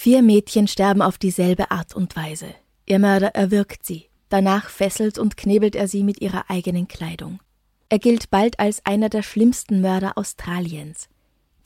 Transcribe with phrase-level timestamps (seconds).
[0.00, 2.54] Vier Mädchen sterben auf dieselbe Art und Weise.
[2.86, 4.04] Ihr Mörder erwürgt sie.
[4.28, 7.40] Danach fesselt und knebelt er sie mit ihrer eigenen Kleidung.
[7.88, 11.08] Er gilt bald als einer der schlimmsten Mörder Australiens.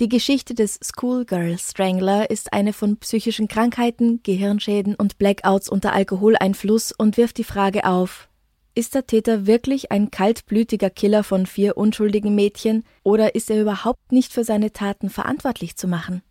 [0.01, 6.93] Die Geschichte des Schoolgirl Strangler ist eine von psychischen Krankheiten, Gehirnschäden und Blackouts unter Alkoholeinfluss
[6.93, 8.31] und wirft die Frage auf,
[8.75, 14.11] ist der Täter wirklich ein kaltblütiger Killer von vier unschuldigen Mädchen oder ist er überhaupt
[14.11, 16.23] nicht für seine Taten verantwortlich zu machen?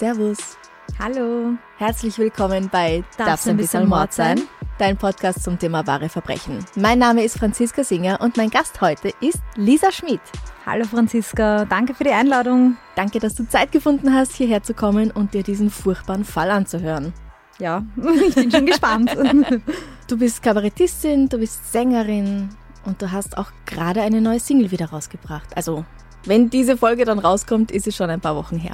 [0.00, 0.56] Servus.
[0.98, 1.58] Hallo.
[1.76, 4.40] Herzlich willkommen bei Darf's ein bisschen Mord sein?
[4.78, 6.64] Dein Podcast zum Thema wahre Verbrechen.
[6.74, 10.22] Mein Name ist Franziska Singer und mein Gast heute ist Lisa Schmid.
[10.64, 12.78] Hallo Franziska, danke für die Einladung.
[12.94, 17.12] Danke, dass du Zeit gefunden hast, hierher zu kommen und dir diesen furchtbaren Fall anzuhören.
[17.58, 17.84] Ja,
[18.26, 19.14] ich bin schon gespannt.
[20.08, 22.48] Du bist Kabarettistin, du bist Sängerin
[22.86, 25.54] und du hast auch gerade eine neue Single wieder rausgebracht.
[25.54, 25.84] Also,
[26.24, 28.72] wenn diese Folge dann rauskommt, ist es schon ein paar Wochen her.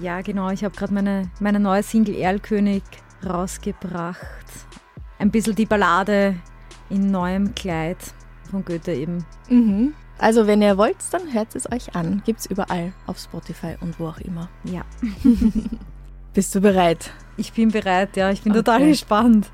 [0.00, 2.82] Ja, genau, ich habe gerade meine, meine neue Single Erlkönig
[3.24, 4.18] rausgebracht.
[5.18, 6.36] Ein bisschen die Ballade
[6.90, 7.98] in neuem Kleid
[8.50, 9.24] von Goethe eben.
[9.48, 9.94] Mhm.
[10.18, 12.22] Also, wenn ihr wollt, dann hört es euch an.
[12.24, 14.48] Gibt's überall auf Spotify und wo auch immer.
[14.64, 14.82] Ja,
[16.34, 17.10] Bist du bereit?
[17.36, 18.90] ich bin bereit, ja, ich bin total Okay.
[18.90, 19.50] gespannt.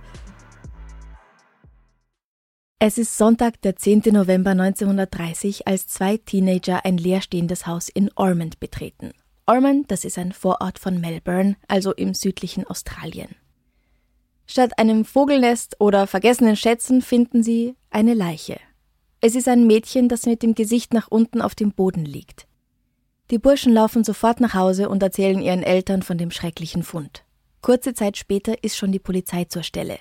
[2.80, 4.02] Es ist Sonntag, der 10.
[4.12, 9.10] November 1930, als zwei Teenager ein leerstehendes Haus in Ormond betreten.
[9.46, 13.34] Ormond, das ist ein Vorort von Melbourne, also im südlichen Australien.
[14.46, 18.60] Statt einem Vogelnest oder vergessenen Schätzen finden sie eine Leiche.
[19.20, 22.46] Es ist ein Mädchen, das mit dem Gesicht nach unten auf dem Boden liegt.
[23.32, 27.24] Die Burschen laufen sofort nach Hause und erzählen ihren Eltern von dem schrecklichen Fund.
[27.60, 29.98] Kurze Zeit später ist schon die Polizei zur Stelle.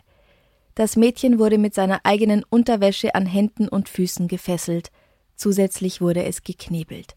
[0.77, 4.91] Das Mädchen wurde mit seiner eigenen Unterwäsche an Händen und Füßen gefesselt.
[5.35, 7.15] Zusätzlich wurde es geknebelt.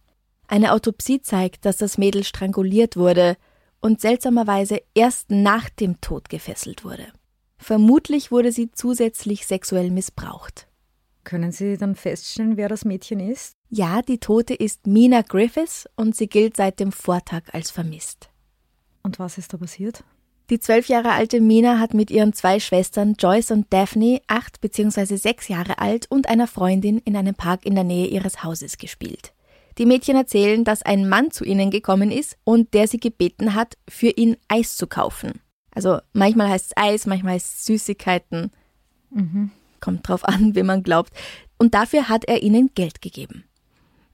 [0.49, 3.37] Eine Autopsie zeigt, dass das Mädel stranguliert wurde
[3.81, 7.09] und seltsamerweise erst nach dem Tod gefesselt wurde.
[7.59, 10.67] Vermutlich wurde sie zusätzlich sexuell missbraucht.
[11.25, 13.53] Können Sie dann feststellen, wer das Mädchen ist?
[13.69, 18.31] Ja, die Tote ist Mina Griffiths und sie gilt seit dem Vortag als vermisst.
[19.03, 20.03] Und was ist da passiert?
[20.51, 25.15] Die zwölf Jahre alte Mina hat mit ihren zwei Schwestern Joyce und Daphne, acht bzw.
[25.15, 29.33] sechs Jahre alt, und einer Freundin in einem Park in der Nähe ihres Hauses gespielt.
[29.79, 33.79] Die Mädchen erzählen, dass ein Mann zu ihnen gekommen ist und der sie gebeten hat,
[33.89, 35.41] für ihn Eis zu kaufen.
[35.73, 38.51] Also manchmal heißt es Eis, manchmal heißt es Süßigkeiten.
[39.79, 41.13] Kommt drauf an, wie man glaubt.
[41.59, 43.45] Und dafür hat er ihnen Geld gegeben.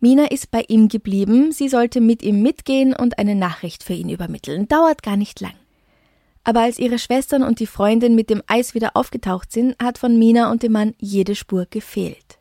[0.01, 4.11] Mina ist bei ihm geblieben, sie sollte mit ihm mitgehen und eine Nachricht für ihn
[4.11, 4.69] übermitteln.
[4.69, 5.55] Dauert gar nicht lang.
[6.47, 10.17] Aber als ihre Schwestern und die Freundin mit dem Eis wieder aufgetaucht sind, hat von
[10.17, 12.39] Mina und dem Mann jede Spur gefehlt.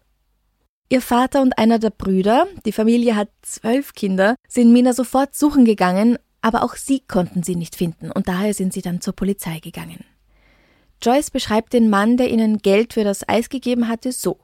[0.90, 5.66] Ihr Vater und einer der Brüder, die Familie hat zwölf Kinder, sind Mina sofort suchen
[5.66, 9.58] gegangen, aber auch sie konnten sie nicht finden und daher sind sie dann zur Polizei
[9.58, 10.06] gegangen.
[11.02, 14.38] Joyce beschreibt den Mann, der ihnen Geld für das Eis gegeben hatte, so.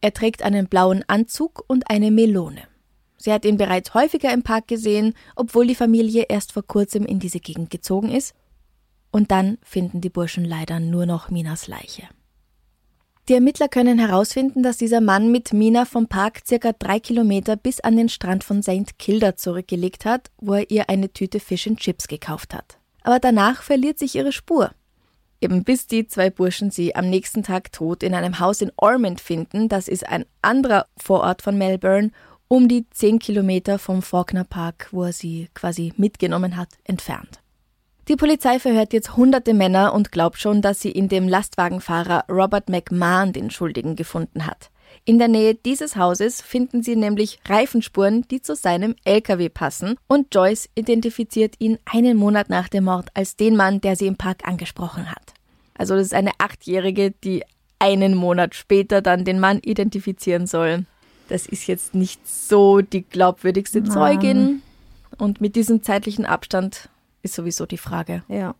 [0.00, 2.62] Er trägt einen blauen Anzug und eine Melone.
[3.16, 7.20] Sie hat ihn bereits häufiger im Park gesehen, obwohl die Familie erst vor kurzem in
[7.20, 8.34] diese Gegend gezogen ist.
[9.10, 12.08] Und dann finden die Burschen leider nur noch Minas Leiche.
[13.28, 17.78] Die Ermittler können herausfinden, dass dieser Mann mit Mina vom Park circa drei Kilometer bis
[17.80, 18.98] an den Strand von St.
[18.98, 22.78] Kilda zurückgelegt hat, wo er ihr eine Tüte Fish and Chips gekauft hat.
[23.02, 24.70] Aber danach verliert sich ihre Spur.
[25.42, 29.20] Eben bis die zwei Burschen sie am nächsten Tag tot in einem Haus in Ormond
[29.20, 32.10] finden, das ist ein anderer Vorort von Melbourne,
[32.48, 37.40] um die zehn Kilometer vom Faulkner Park, wo er sie quasi mitgenommen hat, entfernt.
[38.08, 42.70] Die Polizei verhört jetzt hunderte Männer und glaubt schon, dass sie in dem Lastwagenfahrer Robert
[42.70, 44.70] McMahon den Schuldigen gefunden hat.
[45.04, 50.34] In der Nähe dieses Hauses finden sie nämlich Reifenspuren, die zu seinem LKW passen, und
[50.34, 54.48] Joyce identifiziert ihn einen Monat nach dem Mord als den Mann, der sie im Park
[54.48, 55.34] angesprochen hat.
[55.76, 57.44] Also das ist eine Achtjährige, die
[57.78, 60.86] einen Monat später dann den Mann identifizieren soll.
[61.28, 63.84] das ist jetzt nicht so die glaubwürdigste.
[63.84, 64.62] Zeugin.
[65.18, 66.88] Und mit diesem zeitlichen Abstand
[67.22, 68.22] ist sowieso die Frage.
[68.28, 68.54] Ja.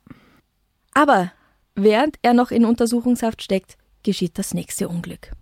[0.94, 1.32] Aber
[1.74, 5.32] während er noch in Untersuchungshaft steckt, geschieht das nächste Unglück.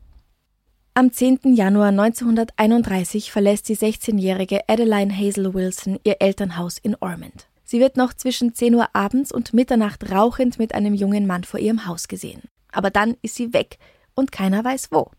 [0.94, 1.54] Am 10.
[1.54, 7.48] Januar 1931 verlässt die 16-jährige Adeline Hazel Wilson ihr Elternhaus in Ormond.
[7.64, 11.60] Sie wird noch zwischen 10 Uhr abends und Mitternacht rauchend mit einem jungen Mann vor
[11.60, 12.42] ihrem Haus gesehen.
[12.72, 13.78] Aber dann ist sie weg
[14.14, 15.10] und keiner weiß wo.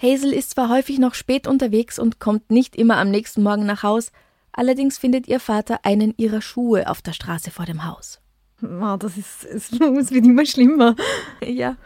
[0.00, 3.82] Hazel ist zwar häufig noch spät unterwegs und kommt nicht immer am nächsten Morgen nach
[3.82, 4.12] Haus,
[4.58, 8.20] allerdings findet ihr Vater einen ihrer Schuhe auf der Straße vor dem Haus.
[8.62, 10.96] Oh, das ist, es, es wird immer schlimmer.
[11.44, 11.76] Ja.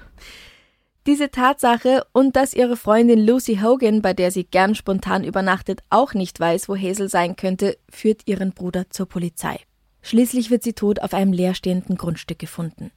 [1.06, 6.14] Diese Tatsache und dass ihre Freundin Lucy Hogan, bei der sie gern spontan übernachtet, auch
[6.14, 9.58] nicht weiß, wo Hazel sein könnte, führt ihren Bruder zur Polizei.
[10.00, 12.92] Schließlich wird sie tot auf einem leerstehenden Grundstück gefunden.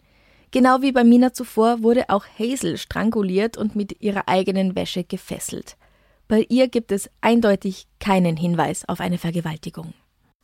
[0.51, 5.75] Genau wie bei Mina zuvor wurde auch Hazel stranguliert und mit ihrer eigenen Wäsche gefesselt.
[6.27, 9.93] Bei ihr gibt es eindeutig keinen Hinweis auf eine Vergewaltigung.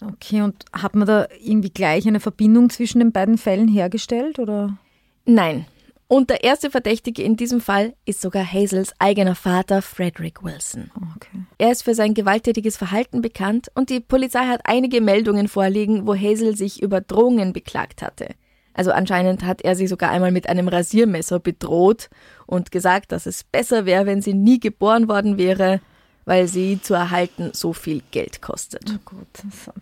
[0.04, 4.78] Okay, und hat man da irgendwie gleich eine Verbindung zwischen den beiden Fällen hergestellt, oder?
[5.26, 5.66] Nein.
[6.08, 10.92] Und der erste Verdächtige in diesem Fall ist sogar Hazels eigener Vater Frederick Wilson.
[11.16, 11.46] Okay.
[11.58, 16.14] Er ist für sein gewalttätiges Verhalten bekannt und die Polizei hat einige Meldungen vorliegen, wo
[16.14, 18.28] Hazel sich über Drohungen beklagt hatte.
[18.74, 22.10] Also anscheinend hat er sie sogar einmal mit einem Rasiermesser bedroht
[22.46, 25.82] und gesagt, dass es besser wäre, wenn sie nie geboren worden wäre,
[26.26, 28.84] weil sie zu erhalten so viel Geld kostet.
[28.90, 29.28] Oh gut.
[29.44, 29.74] Das,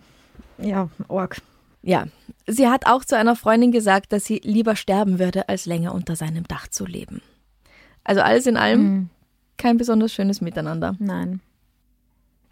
[0.66, 1.42] ja, arg.
[1.82, 2.08] Ja,
[2.46, 6.16] sie hat auch zu einer Freundin gesagt, dass sie lieber sterben würde, als länger unter
[6.16, 7.22] seinem Dach zu leben.
[8.04, 9.10] Also alles in allem
[9.58, 10.96] kein besonders schönes Miteinander.
[11.00, 11.42] Nein.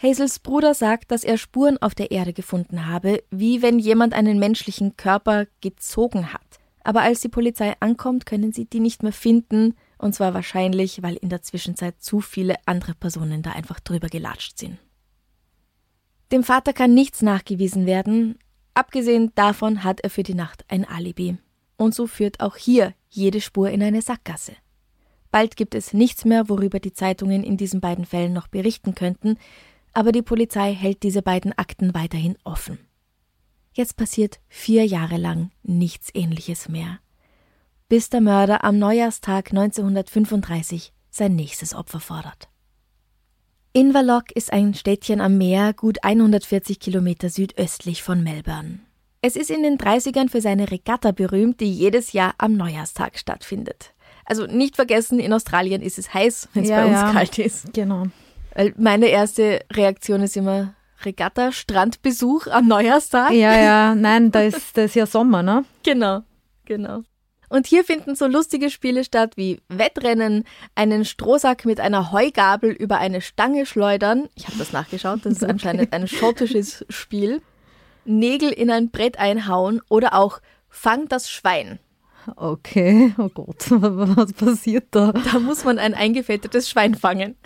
[0.02, 4.38] Hazels Bruder sagt, dass er Spuren auf der Erde gefunden habe, wie wenn jemand einen
[4.38, 6.42] menschlichen Körper gezogen hat.
[6.84, 11.16] Aber als die Polizei ankommt, können sie die nicht mehr finden, und zwar wahrscheinlich, weil
[11.16, 14.78] in der Zwischenzeit zu viele andere Personen da einfach drüber gelatscht sind.
[16.32, 18.38] Dem Vater kann nichts nachgewiesen werden,
[18.74, 21.38] abgesehen davon hat er für die Nacht ein Alibi.
[21.78, 24.54] Und so führt auch hier jede Spur in eine Sackgasse.
[25.32, 29.38] Bald gibt es nichts mehr, worüber die Zeitungen in diesen beiden Fällen noch berichten könnten,
[29.98, 32.78] aber die Polizei hält diese beiden Akten weiterhin offen.
[33.74, 37.00] Jetzt passiert vier Jahre lang nichts Ähnliches mehr,
[37.90, 42.48] bis der Mörder am Neujahrstag 1935 sein nächstes Opfer fordert.
[43.74, 48.78] Inverloch ist ein Städtchen am Meer, gut 140 Kilometer südöstlich von Melbourne.
[49.24, 53.96] Es ist in den 30ern für seine Regatta berühmt, die jedes Jahr am Neujahrstag stattfindet.
[54.26, 57.12] Also nicht vergessen, in Australien ist es heiß, wenn es Ja, bei uns ja.
[57.14, 57.74] kalt ist.
[57.74, 58.06] Genau.
[58.58, 60.74] Weil meine erste Reaktion ist immer
[61.04, 63.32] Regatta, Strandbesuch am Neujahrstag.
[63.32, 65.64] Ja, ja, nein, da ist, da ist ja Sommer, ne?
[65.84, 66.22] Genau,
[66.66, 67.04] genau.
[67.50, 70.44] Und hier finden so lustige Spiele statt wie Wettrennen,
[70.74, 74.28] einen Strohsack mit einer Heugabel über eine Stange schleudern.
[74.34, 77.44] Ich habe das nachgeschaut, das ist anscheinend ein schottisches Spiel.
[78.06, 81.78] Nägel in ein Brett einhauen oder auch Fang das Schwein.
[82.36, 85.12] Okay, oh Gott, was passiert da?
[85.12, 87.36] Da muss man ein eingefettetes Schwein fangen.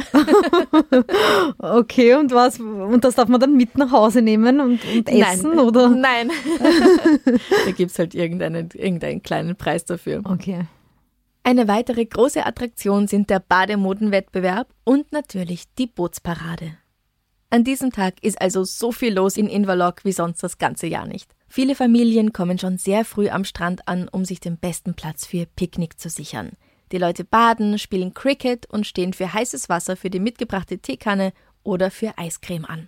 [1.57, 2.59] Okay, und was?
[2.59, 5.59] Und das darf man dann mit nach Hause nehmen und, und essen, Nein.
[5.59, 5.89] oder?
[5.89, 6.31] Nein.
[7.65, 10.21] da gibt's halt irgendeinen, irgendeinen kleinen Preis dafür.
[10.23, 10.65] Okay.
[11.43, 16.77] Eine weitere große Attraktion sind der Bademodenwettbewerb und natürlich die Bootsparade.
[17.49, 21.05] An diesem Tag ist also so viel los in Inverloch wie sonst das ganze Jahr
[21.05, 21.35] nicht.
[21.53, 25.35] Viele Familien kommen schon sehr früh am Strand an, um sich den besten Platz für
[25.35, 26.51] ihr Picknick zu sichern.
[26.93, 31.91] Die Leute baden, spielen Cricket und stehen für heißes Wasser für die mitgebrachte Teekanne oder
[31.91, 32.87] für Eiscreme an.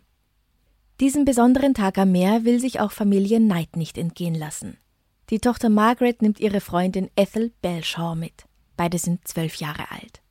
[1.01, 4.77] Diesen besonderen Tag am Meer will sich auch Familie Knight nicht entgehen lassen.
[5.29, 8.45] Die Tochter Margaret nimmt ihre Freundin Ethel Belshaw mit.
[8.77, 10.21] Beide sind zwölf Jahre alt.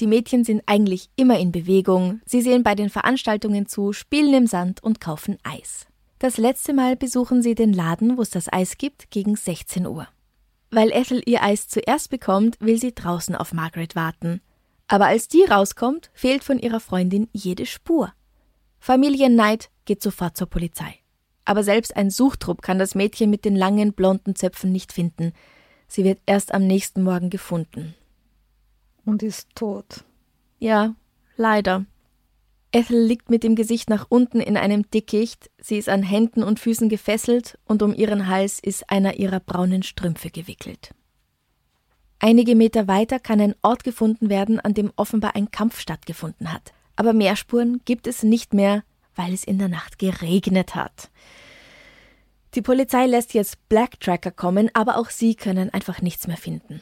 [0.00, 4.46] Die Mädchen sind eigentlich immer in Bewegung, sie sehen bei den Veranstaltungen zu, spielen im
[4.46, 5.86] Sand und kaufen Eis.
[6.24, 10.08] Das letzte Mal besuchen sie den Laden, wo es das Eis gibt, gegen 16 Uhr.
[10.70, 14.40] Weil Ethel ihr Eis zuerst bekommt, will sie draußen auf Margaret warten.
[14.88, 18.10] Aber als die rauskommt, fehlt von ihrer Freundin jede Spur.
[18.78, 20.94] Familie Knight geht sofort zur Polizei.
[21.44, 25.34] Aber selbst ein Suchtrupp kann das Mädchen mit den langen blonden Zöpfen nicht finden.
[25.88, 27.94] Sie wird erst am nächsten Morgen gefunden.
[29.04, 30.04] Und ist tot.
[30.58, 30.94] Ja,
[31.36, 31.84] leider.
[32.74, 36.58] Ethel liegt mit dem Gesicht nach unten in einem Dickicht, sie ist an Händen und
[36.58, 40.90] Füßen gefesselt und um ihren Hals ist einer ihrer braunen Strümpfe gewickelt.
[42.18, 46.72] Einige Meter weiter kann ein Ort gefunden werden, an dem offenbar ein Kampf stattgefunden hat.
[46.96, 48.82] Aber mehr Spuren gibt es nicht mehr,
[49.14, 51.10] weil es in der Nacht geregnet hat.
[52.54, 56.80] Die Polizei lässt jetzt Black Tracker kommen, aber auch sie können einfach nichts mehr finden.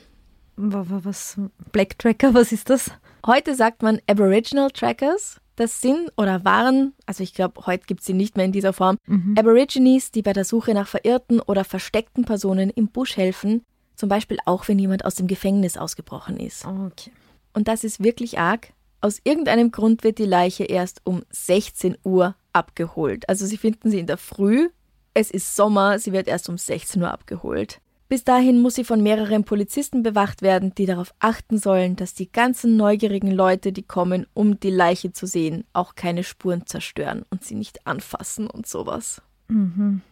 [0.57, 1.39] Wa- wa- Was?
[1.73, 2.91] Black Tracker, was ist das?
[3.27, 8.07] Heute sagt man Aboriginal Trackers, Das sind oder waren, also ich glaube, heute gibt es
[8.07, 9.35] sie nicht mehr in dieser Form, mhm.
[9.39, 13.63] Aborigines, die bei der Suche nach verirrten oder versteckten Personen im Busch helfen,
[13.95, 16.65] zum Beispiel auch, wenn jemand aus dem Gefängnis ausgebrochen ist.
[16.65, 17.13] Okay.
[17.53, 18.73] Und das ist wirklich arg.
[19.01, 23.29] Aus irgendeinem Grund wird die Leiche erst um 16 Uhr abgeholt.
[23.29, 24.71] Also sie finden sie in der Früh.
[25.13, 27.81] Es ist Sommer, sie wird erst um 16 Uhr abgeholt.
[28.13, 32.31] Bis dahin muss sie von mehreren Polizisten bewacht werden, die darauf achten sollen, dass die
[32.31, 37.43] ganzen neugierigen Leute, die kommen, um die Leiche zu sehen, auch keine Spuren zerstören und
[37.43, 39.23] sie nicht anfassen und sowas.
[39.49, 40.03] Mhm.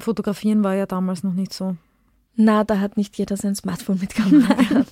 [0.00, 1.76] Fotografieren war ja damals noch nicht so.
[2.34, 4.56] Na, da hat nicht jeder sein Smartphone mit Kamera.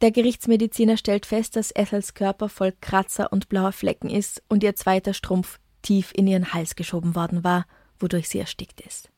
[0.00, 4.74] Der Gerichtsmediziner stellt fest, dass Ethels Körper voll Kratzer und blauer Flecken ist und ihr
[4.74, 7.66] zweiter Strumpf tief in ihren Hals geschoben worden war,
[8.00, 9.13] wodurch sie erstickt ist.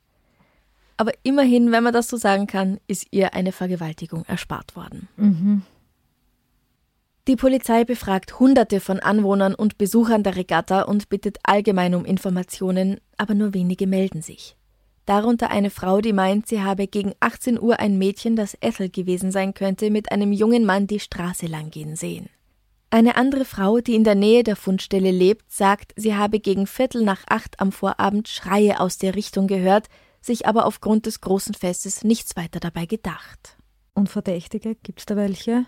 [0.97, 5.09] Aber immerhin, wenn man das so sagen kann, ist ihr eine Vergewaltigung erspart worden.
[5.17, 5.63] Mhm.
[7.29, 13.01] Die Polizei befragt Hunderte von Anwohnern und Besuchern der Regatta und bittet allgemein um Informationen,
[13.17, 14.57] aber nur wenige melden sich.
[15.07, 19.33] Darunter eine Frau, die meint, sie habe gegen 18 Uhr ein Mädchen, das Ethel gewesen
[19.33, 22.29] sein könnte, mit einem jungen Mann die Straße lang gehen sehen.
[22.91, 27.03] Eine andere Frau, die in der Nähe der Fundstelle lebt, sagt, sie habe gegen Viertel
[27.03, 29.89] nach acht am Vorabend Schreie aus der Richtung gehört,
[30.27, 33.57] sich aber aufgrund des großen Festes nichts weiter dabei gedacht.
[33.95, 35.67] Und Verdächtige, gibt's da welche?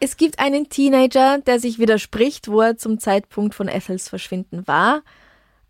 [0.00, 5.02] Es gibt einen Teenager, der sich widerspricht, wo er zum Zeitpunkt von Ethels Verschwinden war,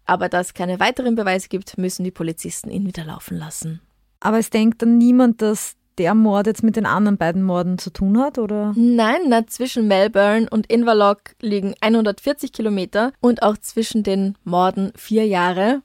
[0.06, 3.80] aber da es keine weiteren Beweise gibt, müssen die Polizisten ihn wieder laufen lassen.
[4.20, 7.90] Aber es denkt dann niemand, dass der Mord jetzt mit den anderen beiden Morden zu
[7.90, 8.72] tun hat, oder?
[8.76, 15.26] Nein, na, zwischen Melbourne und Inverloch liegen 140 Kilometer und auch zwischen den Morden vier
[15.26, 15.82] Jahre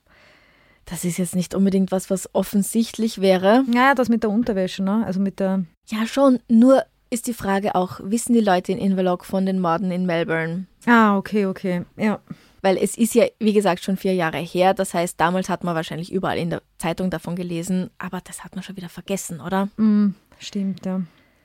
[0.85, 3.63] das ist jetzt nicht unbedingt was, was offensichtlich wäre.
[3.73, 5.03] Ja, das mit der Unterwäsche, ne?
[5.05, 5.65] Also mit der.
[5.87, 6.39] Ja, schon.
[6.47, 10.65] Nur ist die Frage auch, wissen die Leute in Inverloch von den Morden in Melbourne?
[10.85, 11.85] Ah, okay, okay.
[11.97, 12.19] Ja.
[12.61, 14.73] Weil es ist ja, wie gesagt, schon vier Jahre her.
[14.73, 18.55] Das heißt, damals hat man wahrscheinlich überall in der Zeitung davon gelesen, aber das hat
[18.55, 19.69] man schon wieder vergessen, oder?
[19.77, 21.01] Mm, stimmt, ja.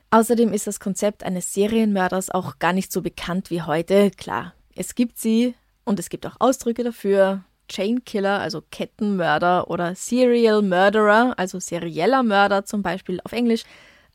[0.09, 4.11] Außerdem ist das Konzept eines Serienmörders auch gar nicht so bekannt wie heute.
[4.11, 5.55] Klar, es gibt sie
[5.85, 7.43] und es gibt auch Ausdrücke dafür.
[7.71, 13.63] Chainkiller, also Kettenmörder oder Serial Murderer, also serieller Mörder zum Beispiel auf Englisch.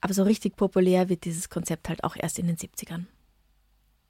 [0.01, 3.07] Aber so richtig populär wird dieses Konzept halt auch erst in den 70ern.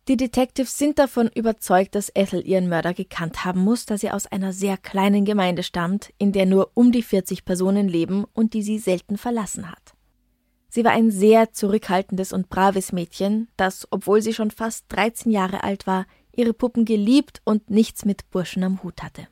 [0.09, 4.27] Die Detectives sind davon überzeugt, dass Ethel ihren Mörder gekannt haben muss, da sie aus
[4.27, 8.63] einer sehr kleinen Gemeinde stammt, in der nur um die 40 Personen leben und die
[8.63, 9.95] sie selten verlassen hat.
[10.69, 15.65] Sie war ein sehr zurückhaltendes und braves Mädchen, das, obwohl sie schon fast 13 Jahre
[15.65, 19.27] alt war, ihre Puppen geliebt und nichts mit Burschen am Hut hatte.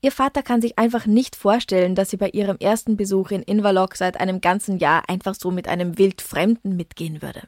[0.00, 3.94] Ihr Vater kann sich einfach nicht vorstellen, dass sie bei ihrem ersten Besuch in Inverloch
[3.94, 7.42] seit einem ganzen Jahr einfach so mit einem Wildfremden mitgehen würde.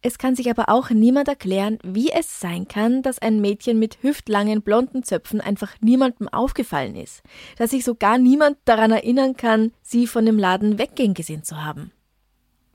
[0.00, 4.02] Es kann sich aber auch niemand erklären, wie es sein kann, dass ein Mädchen mit
[4.02, 7.22] hüftlangen blonden Zöpfen einfach niemandem aufgefallen ist,
[7.56, 11.90] dass sich sogar niemand daran erinnern kann, sie von dem Laden weggehen gesehen zu haben.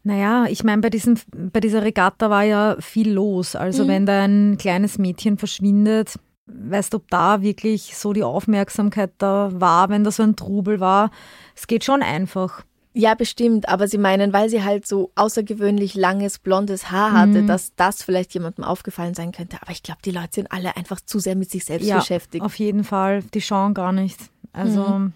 [0.03, 3.55] Naja, ich meine, bei, bei dieser Regatta war ja viel los.
[3.55, 3.87] Also mhm.
[3.87, 6.15] wenn da ein kleines Mädchen verschwindet,
[6.51, 10.79] weißt du, ob da wirklich so die Aufmerksamkeit da war, wenn da so ein Trubel
[10.79, 11.11] war.
[11.55, 12.63] Es geht schon einfach.
[12.93, 17.47] Ja, bestimmt, aber sie meinen, weil sie halt so außergewöhnlich langes blondes Haar hatte, mhm.
[17.47, 19.57] dass das vielleicht jemandem aufgefallen sein könnte.
[19.61, 22.43] Aber ich glaube, die Leute sind alle einfach zu sehr mit sich selbst ja, beschäftigt.
[22.43, 24.19] Auf jeden Fall, die schauen gar nicht.
[24.51, 25.13] Also, mhm.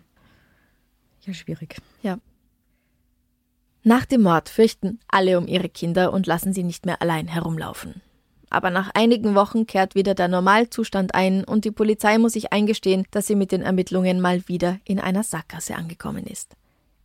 [1.21, 1.77] ja, schwierig.
[2.03, 2.19] Ja.
[3.83, 8.01] Nach dem Mord fürchten alle um ihre Kinder und lassen sie nicht mehr allein herumlaufen
[8.53, 13.05] aber nach einigen Wochen kehrt wieder der Normalzustand ein und die Polizei muss sich eingestehen,
[13.11, 16.55] dass sie mit den Ermittlungen mal wieder in einer Sackgasse angekommen ist.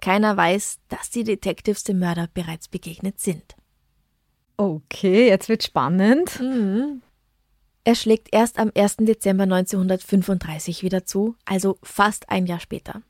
[0.00, 3.56] Keiner weiß, dass die Detectives dem Mörder bereits begegnet sind.
[4.56, 6.38] Okay, jetzt wird spannend.
[6.40, 7.02] Mhm.
[7.84, 8.96] Er schlägt erst am 1.
[8.98, 13.02] Dezember 1935 wieder zu, also fast ein Jahr später.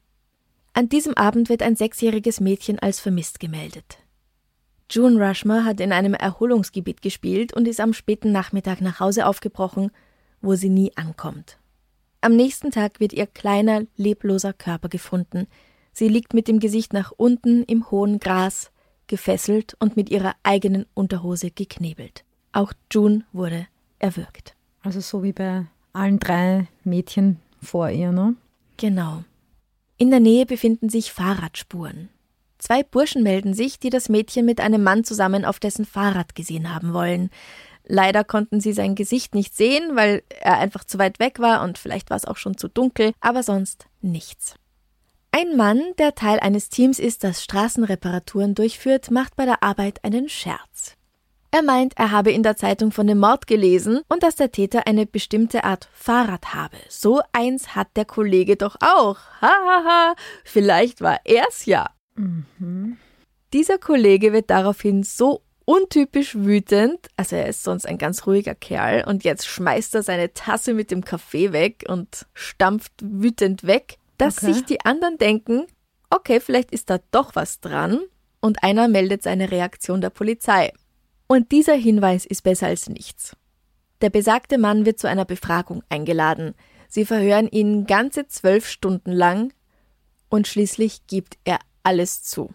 [0.73, 3.99] An diesem Abend wird ein sechsjähriges Mädchen als vermisst gemeldet.
[4.91, 9.91] June Rushmore hat in einem Erholungsgebiet gespielt und ist am späten Nachmittag nach Hause aufgebrochen,
[10.41, 11.59] wo sie nie ankommt.
[12.21, 15.47] Am nächsten Tag wird ihr kleiner, lebloser Körper gefunden.
[15.93, 18.71] Sie liegt mit dem Gesicht nach unten im hohen Gras,
[19.09, 22.25] gefesselt und mit ihrer eigenen Unterhose geknebelt.
[22.53, 23.67] Auch June wurde
[23.99, 24.55] erwürgt.
[24.83, 28.37] Also so wie bei allen drei Mädchen vor ihr, ne?
[28.77, 29.25] Genau.
[29.97, 32.09] In der Nähe befinden sich Fahrradspuren.
[32.59, 36.75] Zwei Burschen melden sich, die das Mädchen mit einem Mann zusammen auf dessen Fahrrad gesehen
[36.75, 37.31] haben wollen.
[37.85, 41.79] Leider konnten sie sein Gesicht nicht sehen, weil er einfach zu weit weg war und
[41.79, 44.57] vielleicht war es auch schon zu dunkel, aber sonst nichts.
[45.31, 50.29] Ein Mann, der Teil eines Teams ist, das Straßenreparaturen durchführt, macht bei der Arbeit einen
[50.29, 50.97] Scherz.
[51.51, 54.87] Er meint, er habe in der Zeitung von dem Mord gelesen und dass der Täter
[54.87, 56.77] eine bestimmte Art Fahrrad habe.
[56.91, 59.19] So eins hat der Kollege doch auch.
[59.41, 60.15] Hahaha, ha, ha.
[60.45, 61.89] vielleicht war er's ja.
[62.19, 62.97] Mhm.
[63.53, 69.05] Dieser Kollege wird daraufhin so untypisch wütend, also er ist sonst ein ganz ruhiger Kerl
[69.07, 74.39] und jetzt schmeißt er seine Tasse mit dem Kaffee weg und stampft wütend weg, dass
[74.39, 74.53] okay.
[74.53, 75.67] sich die anderen denken,
[76.11, 78.01] okay, vielleicht ist da doch was dran
[78.41, 80.73] und einer meldet seine Reaktion der Polizei.
[81.27, 83.37] Und dieser Hinweis ist besser als nichts.
[84.01, 86.55] Der besagte Mann wird zu einer Befragung eingeladen.
[86.89, 89.53] Sie verhören ihn ganze zwölf Stunden lang
[90.31, 91.59] und schließlich gibt er
[91.89, 92.53] alles zu.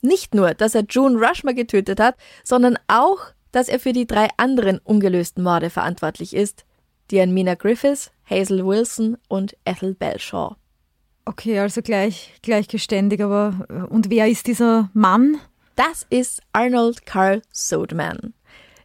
[0.00, 3.18] Nicht nur, dass er June Rushmore getötet hat, sondern auch,
[3.52, 6.64] dass er für die drei anderen ungelösten Morde verantwortlich ist,
[7.10, 10.56] die an Mina Griffiths, Hazel Wilson und Ethel Belshaw.
[11.26, 15.36] Okay, also gleich, gleichgeständig, aber äh, und wer ist dieser Mann?
[15.76, 18.32] Das ist Arnold Carl Sodeman.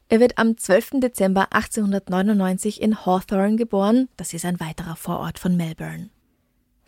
[0.10, 1.00] Er wird am 12.
[1.00, 6.10] Dezember 1899 in Hawthorne geboren, das ist ein weiterer Vorort von Melbourne.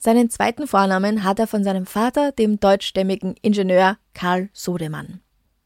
[0.02, 5.20] Seinen zweiten Vornamen hat er von seinem Vater, dem deutschstämmigen Ingenieur Karl Sodemann.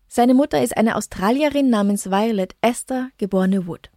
[0.08, 3.92] Seine Mutter ist eine Australierin namens Violet Esther, geborene Wood.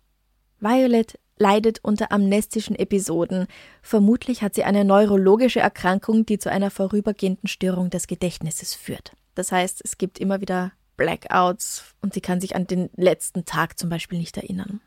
[0.60, 3.46] Violet leidet unter amnestischen Episoden.
[3.80, 9.12] Vermutlich hat sie eine neurologische Erkrankung, die zu einer vorübergehenden Störung des Gedächtnisses führt.
[9.34, 13.78] Das heißt, es gibt immer wieder Blackouts und sie kann sich an den letzten Tag
[13.78, 14.80] zum Beispiel nicht erinnern.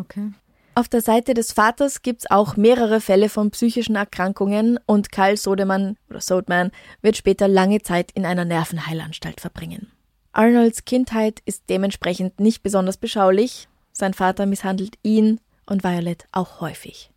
[0.00, 0.32] Okay.
[0.78, 5.38] Auf der Seite des Vaters gibt es auch mehrere Fälle von psychischen Erkrankungen und Karl
[5.38, 9.90] Sodemann oder Sodeman wird später lange Zeit in einer Nervenheilanstalt verbringen.
[10.32, 13.68] Arnolds Kindheit ist dementsprechend nicht besonders beschaulich.
[13.92, 17.10] Sein Vater misshandelt ihn und Violet auch häufig.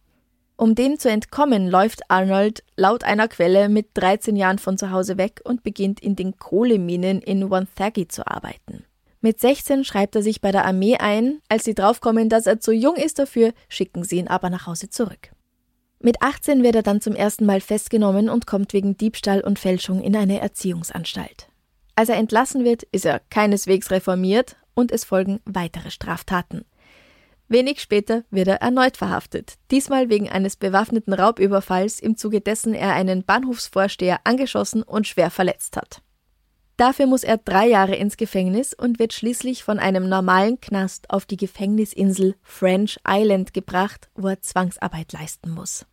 [0.56, 5.18] Um dem zu entkommen, läuft Arnold laut einer Quelle mit 13 Jahren von zu Hause
[5.18, 8.86] weg und beginnt in den Kohleminen in Wonthaggi zu arbeiten.
[9.22, 11.42] Mit 16 schreibt er sich bei der Armee ein.
[11.50, 14.90] Als sie draufkommen, dass er zu jung ist dafür, schicken sie ihn aber nach Hause
[14.90, 15.32] zurück.
[16.00, 20.02] Mit 18 wird er dann zum ersten Mal festgenommen und kommt wegen Diebstahl und Fälschung
[20.02, 21.50] in eine Erziehungsanstalt.
[21.96, 26.64] Als er entlassen wird, ist er keineswegs reformiert und es folgen weitere Straftaten.
[27.50, 32.94] Wenig später wird er erneut verhaftet, diesmal wegen eines bewaffneten Raubüberfalls, im Zuge dessen er
[32.94, 36.02] einen Bahnhofsvorsteher angeschossen und schwer verletzt hat.
[36.80, 41.26] Dafür muss er drei Jahre ins Gefängnis und wird schließlich von einem normalen Knast auf
[41.26, 45.86] die Gefängnisinsel French Island gebracht, wo er Zwangsarbeit leisten muss.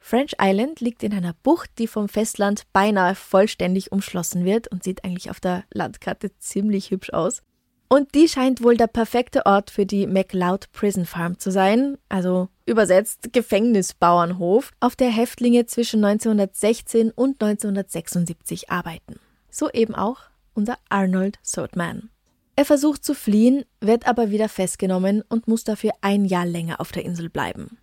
[0.00, 5.04] French Island liegt in einer Bucht, die vom Festland beinahe vollständig umschlossen wird und sieht
[5.04, 7.40] eigentlich auf der Landkarte ziemlich hübsch aus.
[7.88, 12.48] Und die scheint wohl der perfekte Ort für die MacLeod Prison Farm zu sein, also
[12.66, 19.20] übersetzt Gefängnisbauernhof, auf der Häftlinge zwischen 1916 und 1976 arbeiten
[19.54, 20.18] so eben auch
[20.54, 22.10] unser Arnold Sodeman.
[22.56, 26.92] Er versucht zu fliehen, wird aber wieder festgenommen und muss dafür ein Jahr länger auf
[26.92, 27.78] der Insel bleiben.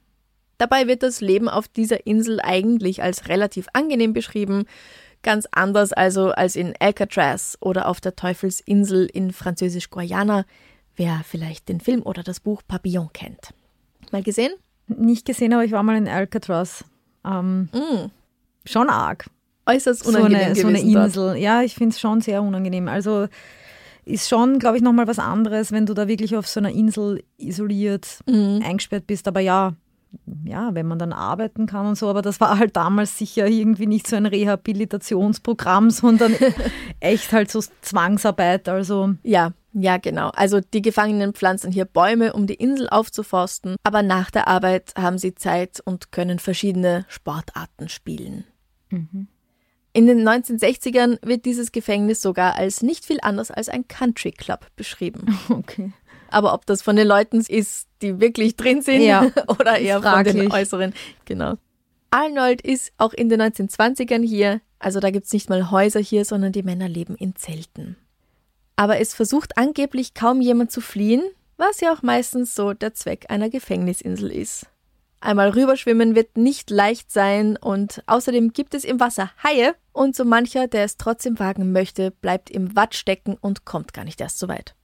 [0.58, 4.66] Dabei wird das Leben auf dieser Insel eigentlich als relativ angenehm beschrieben,
[5.24, 10.46] ganz anders also als in Alcatraz oder auf der Teufelsinsel in Französisch-Guayana,
[10.96, 13.54] wer vielleicht den Film oder das Buch Papillon kennt.
[14.12, 14.54] Mal gesehen?
[14.88, 16.86] Nicht gesehen, aber ich war mal in Alcatraz.
[17.26, 18.12] Ähm, mm.
[18.66, 19.26] Schon arg
[19.76, 21.24] äußerst unangenehm so eine, so eine Insel.
[21.30, 21.38] Dort.
[21.38, 22.88] Ja, ich finde es schon sehr unangenehm.
[22.88, 23.28] Also
[24.06, 27.24] ist schon, glaube ich, nochmal was anderes, wenn du da wirklich auf so einer Insel
[27.38, 28.62] isoliert mhm.
[28.66, 29.28] eingesperrt bist.
[29.28, 29.74] Aber ja,
[30.44, 33.88] ja, wenn man dann arbeiten kann und so, aber das war halt damals sicher irgendwie
[33.88, 36.36] nicht so ein Rehabilitationsprogramm, sondern
[37.00, 38.68] echt halt so Zwangsarbeit.
[38.68, 40.30] Also ja, ja, genau.
[40.30, 45.18] Also die Gefangenen pflanzen hier Bäume, um die Insel aufzuforsten, aber nach der Arbeit haben
[45.18, 48.44] sie Zeit und können verschiedene Sportarten spielen.
[48.90, 49.28] Mhm.
[49.94, 54.68] In den 1960ern wird dieses Gefängnis sogar als nicht viel anders als ein Country Club
[54.76, 55.38] beschrieben.
[55.50, 55.92] Okay.
[56.34, 60.24] Aber ob das von den Leuten ist, die wirklich drin sind ja, oder eher von
[60.24, 60.94] den Äußeren.
[61.26, 61.56] Genau.
[62.10, 66.24] Arnold ist auch in den 1920ern hier, also da gibt es nicht mal Häuser hier,
[66.24, 67.98] sondern die Männer leben in Zelten.
[68.78, 71.22] Aber es versucht angeblich kaum jemand zu fliehen,
[71.58, 74.68] was ja auch meistens so der Zweck einer Gefängnisinsel ist.
[75.24, 80.26] Einmal rüberschwimmen wird nicht leicht sein und außerdem gibt es im Wasser Haie und so
[80.26, 84.40] mancher, der es trotzdem wagen möchte, bleibt im Watt stecken und kommt gar nicht erst
[84.40, 84.76] so weit.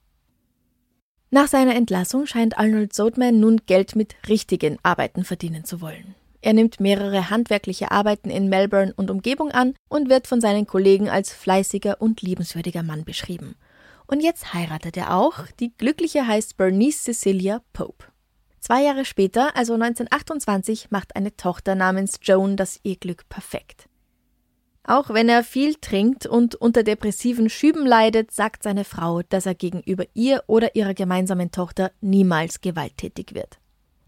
[1.32, 6.14] Nach seiner Entlassung scheint Arnold Sodeman nun Geld mit richtigen Arbeiten verdienen zu wollen.
[6.42, 11.10] Er nimmt mehrere handwerkliche Arbeiten in Melbourne und Umgebung an und wird von seinen Kollegen
[11.10, 13.56] als fleißiger und liebenswürdiger Mann beschrieben.
[14.06, 15.40] Und jetzt heiratet er auch.
[15.60, 18.06] Die Glückliche heißt Bernice Cecilia Pope.
[18.68, 23.88] Zwei Jahre später, also 1928, macht eine Tochter namens Joan das Eheglück perfekt.
[24.84, 29.56] Auch wenn er viel trinkt und unter depressiven Schüben leidet, sagt seine Frau, dass er
[29.56, 33.58] gegenüber ihr oder ihrer gemeinsamen Tochter niemals gewalttätig wird.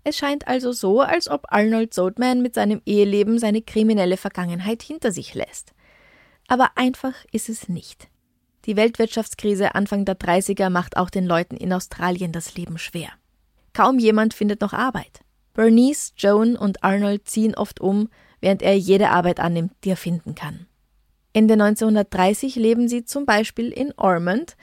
[0.04, 5.14] Es scheint also so, als ob Arnold Soldman mit seinem Eheleben seine kriminelle Vergangenheit hinter
[5.14, 5.72] sich lässt.
[6.50, 8.10] Aber einfach ist es nicht.
[8.66, 13.14] Die Weltwirtschaftskrise Anfang der 30er macht auch den Leuten in Australien das Leben schwer.
[13.80, 15.22] Kaum jemand findet noch Arbeit.
[15.54, 18.10] Bernice, Joan und Arnold ziehen oft um,
[18.42, 20.66] während er jede Arbeit annimmt, die er finden kann.
[21.32, 24.58] Ende 1930 leben sie zum Beispiel in Ormond.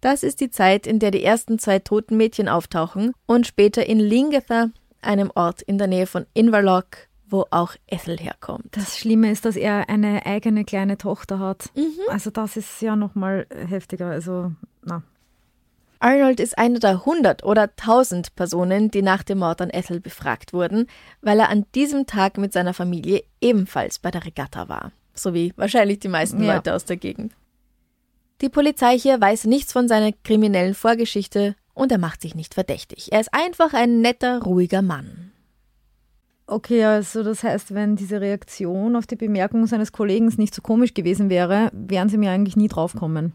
[0.00, 3.98] Das ist die Zeit, in der die ersten zwei toten Mädchen auftauchen und später in
[3.98, 4.68] Lingetha,
[5.02, 6.84] einem Ort in der Nähe von Inverloch,
[7.26, 8.68] wo auch Ethel herkommt.
[8.70, 11.70] Das Schlimme ist, dass er eine eigene kleine Tochter hat.
[11.74, 11.98] Mhm.
[12.08, 14.10] Also das ist ja noch mal heftiger.
[14.10, 14.52] Also
[14.84, 15.02] na.
[16.00, 20.54] Arnold ist einer der 100 oder 1000 Personen, die nach dem Mord an Ethel befragt
[20.54, 20.86] wurden,
[21.20, 24.92] weil er an diesem Tag mit seiner Familie ebenfalls bei der Regatta war.
[25.12, 26.54] So wie wahrscheinlich die meisten ja.
[26.54, 27.34] Leute aus der Gegend.
[28.40, 33.12] Die Polizei hier weiß nichts von seiner kriminellen Vorgeschichte und er macht sich nicht verdächtig.
[33.12, 35.32] Er ist einfach ein netter, ruhiger Mann.
[36.46, 40.94] Okay, also das heißt, wenn diese Reaktion auf die Bemerkung seines Kollegen nicht so komisch
[40.94, 43.34] gewesen wäre, wären sie mir eigentlich nie draufkommen.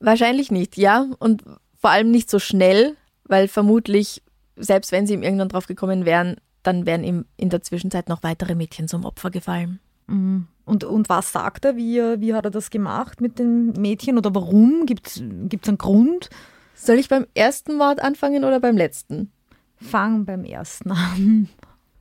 [0.00, 1.06] Wahrscheinlich nicht, ja.
[1.18, 1.44] Und
[1.78, 4.22] vor allem nicht so schnell, weil vermutlich,
[4.56, 8.22] selbst wenn sie ihm irgendwann drauf gekommen wären, dann wären ihm in der Zwischenzeit noch
[8.22, 9.80] weitere Mädchen zum Opfer gefallen.
[10.08, 10.48] Mhm.
[10.64, 11.76] Und, und was sagt er?
[11.76, 14.84] Wie, wie hat er das gemacht mit den Mädchen oder warum?
[14.84, 16.28] Gibt es einen Grund?
[16.74, 19.32] Soll ich beim ersten Mord anfangen oder beim letzten?
[19.76, 21.48] Fang beim ersten an.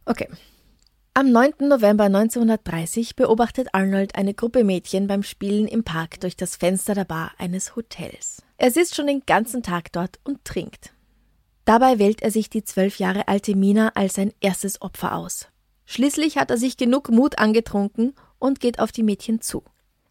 [0.06, 0.28] Okay.
[1.18, 1.68] Am 9.
[1.68, 7.06] November 1930 beobachtet Arnold eine Gruppe Mädchen beim Spielen im Park durch das Fenster der
[7.06, 8.44] Bar eines Hotels.
[8.58, 10.94] Er sitzt schon den ganzen Tag dort und trinkt.
[11.66, 15.48] Dabei wählt er sich die zwölf Jahre alte Mina als sein erstes Opfer aus.
[15.88, 19.64] Schließlich hat er sich genug Mut angetrunken und geht auf die Mädchen zu.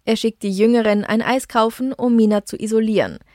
[0.04, 3.20] Er schickt die Jüngeren ein Eis kaufen, um Mina zu isolieren–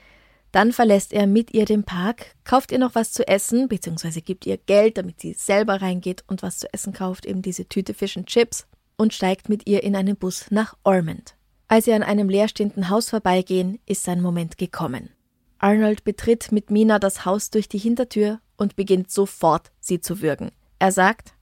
[0.52, 4.46] dann verlässt er mit ihr den Park, kauft ihr noch was zu essen, beziehungsweise gibt
[4.46, 8.18] ihr Geld, damit sie selber reingeht und was zu essen kauft, eben diese Tüte Fish
[8.18, 11.36] and Chips, und steigt mit ihr in einen Bus nach Ormond.
[11.68, 15.10] Als sie an einem leerstehenden Haus vorbeigehen, ist sein Moment gekommen.
[15.58, 20.52] Arnold betritt mit Mina das Haus durch die Hintertür und beginnt sofort, sie zu würgen.
[20.80, 21.34] Er sagt,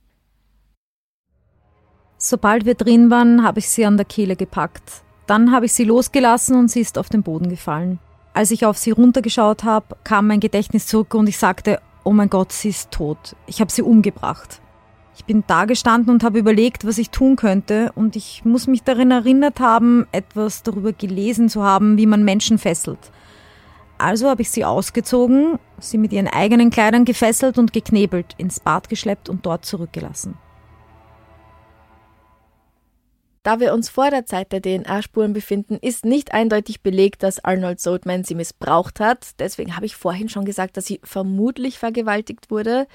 [2.21, 5.03] Sobald wir drin waren, habe ich sie an der Kehle gepackt.
[5.25, 7.99] Dann habe ich sie losgelassen und sie ist auf den Boden gefallen.
[8.33, 12.29] Als ich auf sie runtergeschaut habe, kam mein Gedächtnis zurück und ich sagte, oh mein
[12.29, 13.35] Gott, sie ist tot.
[13.47, 14.61] Ich habe sie umgebracht.
[15.15, 18.83] Ich bin da gestanden und habe überlegt, was ich tun könnte und ich muss mich
[18.83, 23.11] darin erinnert haben, etwas darüber gelesen zu haben, wie man Menschen fesselt.
[23.97, 28.87] Also habe ich sie ausgezogen, sie mit ihren eigenen Kleidern gefesselt und geknebelt, ins Bad
[28.87, 30.37] geschleppt und dort zurückgelassen.
[33.43, 37.79] Da wir uns vor der Zeit der DNA-Spuren befinden, ist nicht eindeutig belegt, dass Arnold
[37.79, 39.39] Soldman sie missbraucht hat.
[39.39, 42.87] Deswegen habe ich vorhin schon gesagt, dass sie vermutlich vergewaltigt wurde.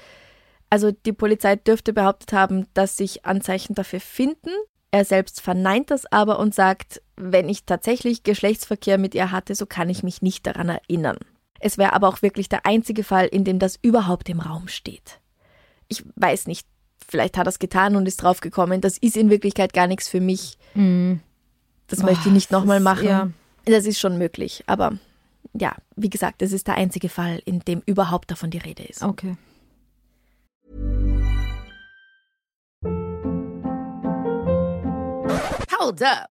[0.69, 4.51] Also die Polizei dürfte behauptet haben, dass sich Anzeichen dafür finden.
[4.91, 9.65] Er selbst verneint das aber und sagt, wenn ich tatsächlich Geschlechtsverkehr mit ihr hatte, so
[9.65, 11.17] kann ich mich nicht daran erinnern.
[11.59, 15.19] Es wäre aber auch wirklich der einzige Fall, in dem das überhaupt im Raum steht.
[15.87, 16.67] Ich weiß nicht,
[17.07, 20.21] vielleicht hat er es getan und ist draufgekommen, das ist in Wirklichkeit gar nichts für
[20.21, 20.57] mich.
[20.73, 21.19] Mhm.
[21.87, 23.07] Das Boah, möchte ich nicht nochmal machen.
[23.07, 23.29] Ja.
[23.65, 24.63] Das ist schon möglich.
[24.67, 24.97] Aber
[25.53, 29.03] ja, wie gesagt, das ist der einzige Fall, in dem überhaupt davon die Rede ist.
[29.03, 29.37] Okay.
[35.79, 36.34] Hold up.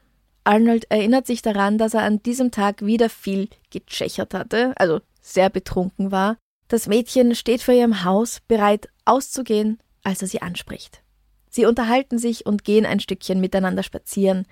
[0.43, 5.49] Arnold erinnert sich daran, dass er an diesem Tag wieder viel gechechert hatte, also sehr
[5.49, 6.37] betrunken war.
[6.67, 11.03] Das Mädchen steht vor ihrem Haus, bereit auszugehen, als er sie anspricht.
[11.49, 14.47] Sie unterhalten sich und gehen ein Stückchen miteinander spazieren.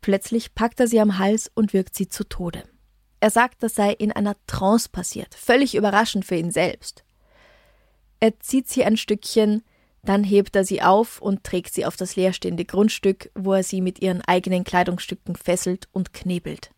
[0.00, 2.62] Plötzlich packt er sie am Hals und wirkt sie zu Tode.
[3.18, 7.04] Er sagt, das sei in einer Trance passiert, völlig überraschend für ihn selbst.
[8.20, 9.62] Er zieht sie ein Stückchen,
[10.02, 13.80] dann hebt er sie auf und trägt sie auf das leerstehende Grundstück, wo er sie
[13.80, 16.70] mit ihren eigenen Kleidungsstücken fesselt und knebelt.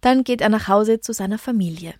[0.00, 1.94] Dann geht er nach Hause zu seiner Familie.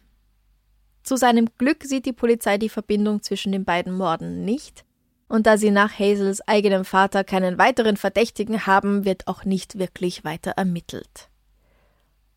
[1.03, 4.85] Zu seinem Glück sieht die Polizei die Verbindung zwischen den beiden Morden nicht,
[5.29, 10.25] und da sie nach Hazels eigenem Vater keinen weiteren Verdächtigen haben, wird auch nicht wirklich
[10.25, 11.31] weiter ermittelt.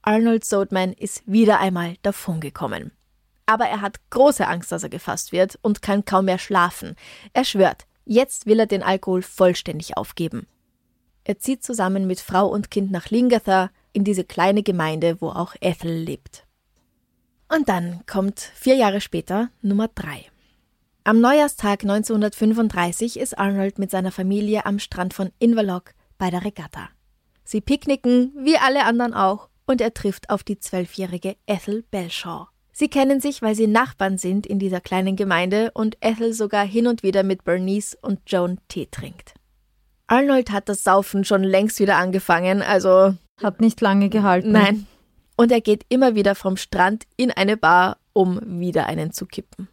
[0.01, 2.91] Arnold Sodeman ist wieder einmal davongekommen.
[3.47, 6.95] Aber er hat große Angst, dass er gefasst wird und kann kaum mehr schlafen.
[7.33, 10.45] Er schwört, jetzt will er den Alkohol vollständig aufgeben.
[11.23, 15.55] Er zieht zusammen mit Frau und Kind nach Lingatha, in diese kleine Gemeinde, wo auch
[15.59, 16.45] Ethel lebt.
[17.49, 20.25] Und dann kommt vier Jahre später Nummer drei.
[21.03, 25.85] Am Neujahrstag 1935 ist Arnold mit seiner Familie am Strand von Inverloch
[26.17, 26.89] bei der Regatta.
[27.43, 32.49] Sie picknicken, wie alle anderen auch, und er trifft auf die zwölfjährige Ethel Belshaw.
[32.79, 36.85] Sie kennen sich, weil sie Nachbarn sind in dieser kleinen Gemeinde und Ethel sogar hin
[36.85, 39.33] und wieder mit Bernice und Joan Tee trinkt.
[40.05, 44.51] Arnold hat das Saufen schon längst wieder angefangen, also hat nicht lange gehalten.
[44.51, 44.85] Nein.
[45.35, 49.67] Und er geht immer wieder vom Strand in eine Bar, um wieder einen zu kippen.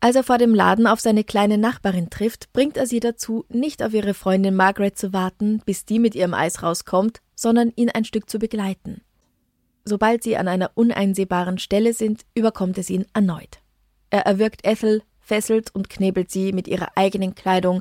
[0.00, 3.82] Als er vor dem Laden auf seine kleine Nachbarin trifft, bringt er sie dazu, nicht
[3.82, 8.06] auf ihre Freundin Margaret zu warten, bis die mit ihrem Eis rauskommt, sondern ihn ein
[8.06, 9.02] Stück zu begleiten.
[9.88, 13.60] Sobald sie an einer uneinsehbaren Stelle sind, überkommt es ihn erneut.
[14.10, 17.80] Er erwürgt Ethel, fesselt und knebelt sie mit ihrer eigenen Kleidung,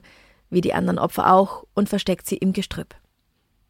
[0.50, 2.96] wie die anderen Opfer auch, und versteckt sie im Gestrüpp.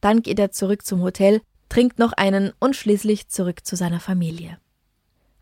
[0.02, 4.60] Dann geht er zurück zum Hotel, trinkt noch einen und schließlich zurück zu seiner Familie.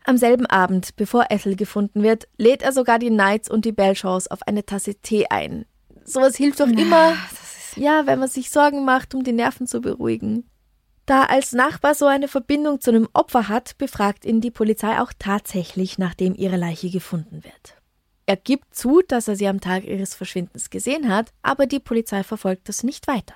[0.04, 4.26] Am selben Abend, bevor Ethel gefunden wird, lädt er sogar die Knights und die Belshaws
[4.26, 5.66] auf eine Tasse Tee ein.
[6.02, 7.12] Sowas hilft doch immer,
[7.76, 10.48] ja, wenn man sich Sorgen macht, um die Nerven zu beruhigen.
[11.06, 15.12] Da als Nachbar so eine Verbindung zu einem Opfer hat, befragt ihn die Polizei auch
[15.16, 17.76] tatsächlich, nachdem ihre Leiche gefunden wird.
[18.26, 22.24] Er gibt zu, dass er sie am Tag ihres Verschwindens gesehen hat, aber die Polizei
[22.24, 23.34] verfolgt das nicht weiter.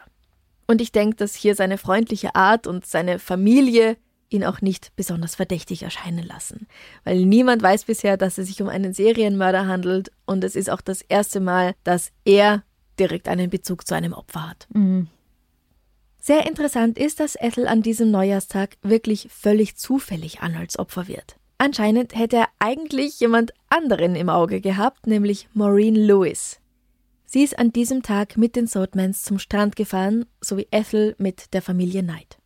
[0.66, 3.96] Und ich denke, dass hier seine freundliche Art und seine Familie
[4.30, 6.66] ihn auch nicht besonders verdächtig erscheinen lassen.
[7.04, 10.80] Weil niemand weiß bisher, dass es sich um einen Serienmörder handelt und es ist auch
[10.80, 12.64] das erste Mal, dass er
[12.98, 14.66] direkt einen Bezug zu einem Opfer hat.
[14.72, 15.08] Mhm.
[16.20, 21.36] Sehr interessant ist, dass Ethel an diesem Neujahrstag wirklich völlig zufällig Arnolds Opfer wird.
[21.56, 26.60] Anscheinend hätte er eigentlich jemand anderen im Auge gehabt, nämlich Maureen Lewis.
[27.24, 31.62] Sie ist an diesem Tag mit den Soutmans zum Strand gefahren, sowie Ethel mit der
[31.62, 32.38] Familie Knight.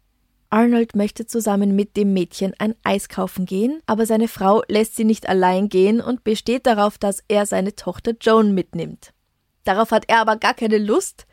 [0.50, 5.04] Arnold möchte zusammen mit dem Mädchen ein Eis kaufen gehen, aber seine Frau lässt sie
[5.04, 9.12] nicht allein gehen und besteht darauf, dass er seine Tochter Joan mitnimmt.
[9.64, 11.26] Darauf hat er aber gar keine Lust,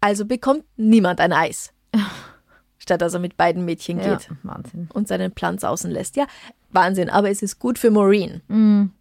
[0.00, 1.72] also bekommt niemand ein Eis.
[2.78, 4.88] Statt dass er mit beiden Mädchen geht ja, Wahnsinn.
[4.92, 6.16] und seinen Plan sausen lässt.
[6.16, 6.26] Ja,
[6.70, 8.42] Wahnsinn, aber es ist gut für Maureen.
[8.48, 8.92] Mhm.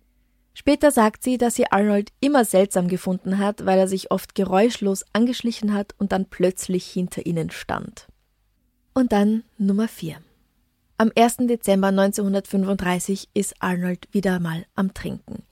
[0.53, 5.05] Später sagt sie, dass sie Arnold immer seltsam gefunden hat, weil er sich oft geräuschlos
[5.13, 8.07] angeschlichen hat und dann plötzlich hinter ihnen stand.
[8.95, 10.17] Und dann Nummer 4.
[10.97, 11.37] Am 1.
[11.41, 15.43] Dezember 1935 ist Arnold wieder mal am Trinken.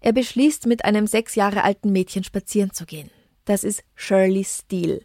[0.00, 3.10] Er beschließt, mit einem sechs Jahre alten Mädchen spazieren zu gehen.
[3.44, 5.02] Das ist Shirley Steele.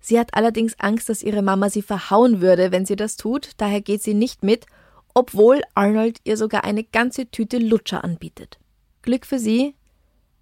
[0.00, 3.80] Sie hat allerdings Angst, dass ihre Mama sie verhauen würde, wenn sie das tut, daher
[3.80, 4.66] geht sie nicht mit,
[5.14, 8.58] obwohl Arnold ihr sogar eine ganze Tüte Lutscher anbietet.
[9.02, 9.74] Glück für sie,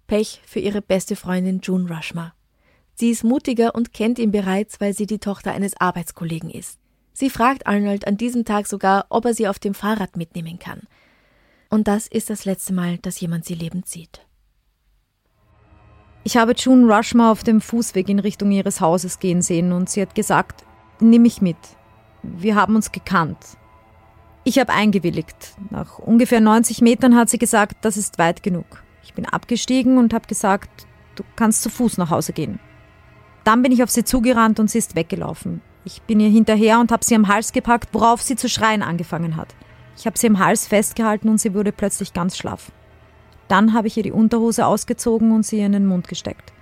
[0.05, 2.33] Pech für ihre beste Freundin June Rushmore.
[2.93, 6.79] Sie ist mutiger und kennt ihn bereits, weil sie die Tochter eines Arbeitskollegen ist.
[7.13, 10.81] Sie fragt Arnold an diesem Tag sogar, ob er sie auf dem Fahrrad mitnehmen kann.
[11.69, 14.26] Und das ist das letzte Mal, dass jemand sie lebend sieht.
[16.27, 20.01] Ich habe June Rushmore auf dem Fußweg in Richtung ihres Hauses gehen sehen und sie
[20.01, 20.65] hat gesagt,
[20.99, 21.55] nimm mich mit.
[22.21, 23.37] Wir haben uns gekannt.
[24.43, 25.55] Ich habe eingewilligt.
[25.69, 28.83] Nach ungefähr 90 Metern hat sie gesagt, das ist weit genug.
[29.05, 30.85] Ich bin abgestiegen und habe gesagt,
[31.15, 32.59] du kannst zu Fuß nach Hause gehen.
[33.45, 35.61] Dann bin ich auf sie zugerannt und sie ist weggelaufen.
[35.85, 39.37] Ich bin ihr hinterher und habe sie am Hals gepackt, worauf sie zu schreien angefangen
[39.37, 39.55] hat.
[39.95, 42.73] Ich habe sie am Hals festgehalten und sie wurde plötzlich ganz schlaff.
[43.47, 46.53] Dann habe ich ihr die Unterhose ausgezogen und sie in den Mund gesteckt.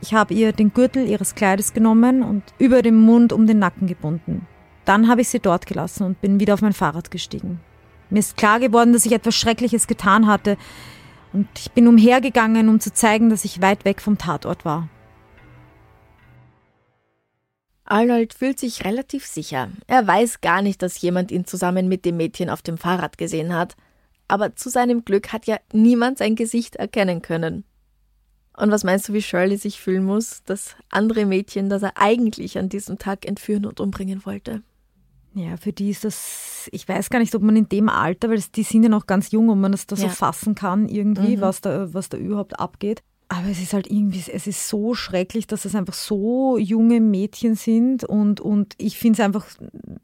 [0.00, 3.86] Ich habe ihr den Gürtel ihres Kleides genommen und über dem Mund um den Nacken
[3.86, 4.46] gebunden.
[4.84, 7.60] Dann habe ich sie dort gelassen und bin wieder auf mein Fahrrad gestiegen.
[8.10, 10.56] Mir ist klar geworden, dass ich etwas Schreckliches getan hatte,
[11.34, 14.88] und ich bin umhergegangen, um zu zeigen, dass ich weit weg vom Tatort war.
[17.84, 19.68] Arnold fühlt sich relativ sicher.
[19.88, 23.52] Er weiß gar nicht, dass jemand ihn zusammen mit dem Mädchen auf dem Fahrrad gesehen
[23.52, 23.76] hat.
[24.28, 27.64] Aber zu seinem Glück hat ja niemand sein Gesicht erkennen können.
[28.56, 32.56] Und was meinst du, wie Shirley sich fühlen muss, das andere Mädchen, das er eigentlich
[32.56, 34.62] an diesem Tag entführen und umbringen wollte?
[35.34, 38.40] Ja, für die ist das, ich weiß gar nicht, ob man in dem Alter, weil
[38.54, 40.02] die sind ja noch ganz jung, ob man das da ja.
[40.02, 41.40] so fassen kann irgendwie, mhm.
[41.40, 43.02] was, da, was da überhaupt abgeht.
[43.28, 47.54] Aber es ist halt irgendwie, es ist so schrecklich, dass es einfach so junge Mädchen
[47.54, 49.46] sind und, und ich finde es einfach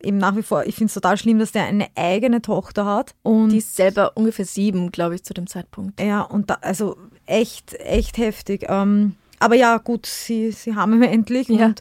[0.03, 3.15] eben nach wie vor, ich finde es total schlimm, dass der eine eigene Tochter hat.
[3.23, 6.01] Und die ist selber ungefähr sieben, glaube ich, zu dem Zeitpunkt.
[6.01, 8.65] Ja, und da, also echt, echt heftig.
[8.69, 11.49] Ähm, aber ja, gut, sie, sie haben ihn endlich.
[11.49, 11.67] Ja.
[11.67, 11.81] Und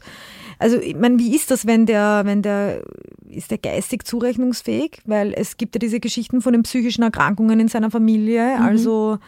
[0.58, 2.82] also, ich meine, wie ist das, wenn der, wenn der,
[3.28, 5.00] ist der geistig zurechnungsfähig?
[5.06, 8.56] Weil es gibt ja diese Geschichten von den psychischen Erkrankungen in seiner Familie.
[8.58, 8.62] Mhm.
[8.62, 9.18] Also,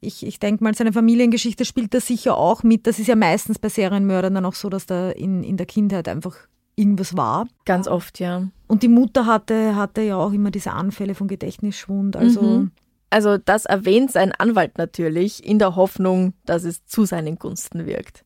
[0.00, 2.86] ich, ich denke mal, seine Familiengeschichte spielt da sicher auch mit.
[2.86, 6.08] Das ist ja meistens bei Serienmördern dann auch so, dass da in, in der Kindheit
[6.08, 6.36] einfach
[6.74, 7.46] irgendwas war.
[7.66, 8.48] Ganz oft, ja.
[8.66, 12.16] Und die Mutter hatte, hatte ja auch immer diese Anfälle von Gedächtnisschwund.
[12.16, 12.70] Also, mhm.
[13.10, 18.24] also das erwähnt sein Anwalt natürlich in der Hoffnung, dass es zu seinen Gunsten wirkt.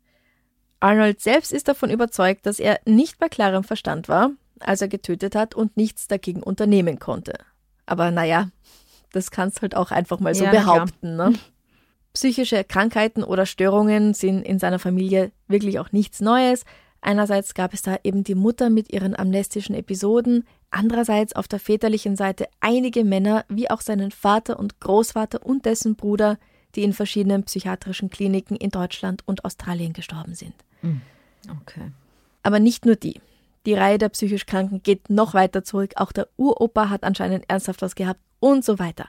[0.78, 5.34] Arnold selbst ist davon überzeugt, dass er nicht bei klarem Verstand war, als er getötet
[5.34, 7.32] hat und nichts dagegen unternehmen konnte.
[7.86, 8.50] Aber naja,
[9.12, 11.16] das kannst halt auch einfach mal so ja, behaupten.
[11.16, 11.32] Ne?
[12.14, 16.64] Psychische Krankheiten oder Störungen sind in seiner Familie wirklich auch nichts Neues.
[17.00, 22.16] Einerseits gab es da eben die Mutter mit ihren amnestischen Episoden, andererseits auf der väterlichen
[22.16, 26.38] Seite einige Männer, wie auch seinen Vater und Großvater und dessen Bruder,
[26.76, 30.54] die in verschiedenen psychiatrischen Kliniken in Deutschland und Australien gestorben sind.
[30.82, 31.00] Hm,
[31.60, 31.90] okay.
[32.44, 33.20] Aber nicht nur die.
[33.66, 35.94] Die Reihe der psychisch Kranken geht noch weiter zurück.
[35.96, 39.08] Auch der Uropa hat anscheinend ernsthaft was gehabt und so weiter.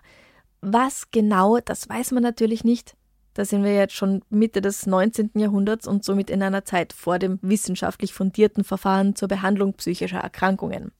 [0.67, 2.95] Was genau, das weiß man natürlich nicht.
[3.35, 5.29] Da sind wir jetzt schon Mitte des 19.
[5.35, 10.91] Jahrhunderts und somit in einer Zeit vor dem wissenschaftlich fundierten Verfahren zur Behandlung psychischer Erkrankungen.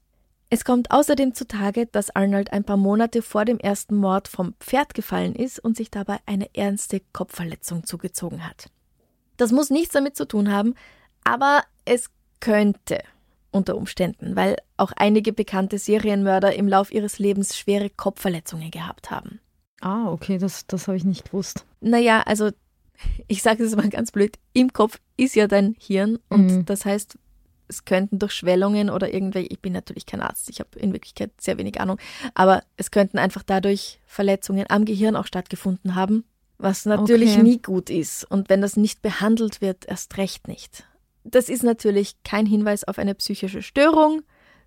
[0.52, 4.94] Es kommt außerdem zutage, dass Arnold ein paar Monate vor dem ersten Mord vom Pferd
[4.94, 8.70] gefallen ist und sich dabei eine ernste Kopfverletzung zugezogen hat.
[9.38, 10.76] Das muss nichts damit zu tun haben,
[11.24, 13.00] aber es könnte
[13.50, 19.40] unter Umständen, weil auch einige bekannte Serienmörder im Lauf ihres Lebens schwere Kopfverletzungen gehabt haben.
[19.82, 21.66] Ah, okay, das, das habe ich nicht gewusst.
[21.82, 22.52] Naja, also
[23.28, 26.66] ich sage es mal ganz blöd, im Kopf ist ja dein Hirn und mhm.
[26.66, 27.18] das heißt,
[27.68, 31.32] es könnten durch Schwellungen oder irgendwelche, ich bin natürlich kein Arzt, ich habe in Wirklichkeit
[31.40, 31.98] sehr wenig Ahnung,
[32.34, 36.24] aber es könnten einfach dadurch Verletzungen am Gehirn auch stattgefunden haben,
[36.58, 37.44] was natürlich okay.
[37.44, 40.86] nie gut ist und wenn das nicht behandelt wird, erst recht nicht.
[41.24, 44.22] Das ist natürlich kein Hinweis auf eine psychische Störung,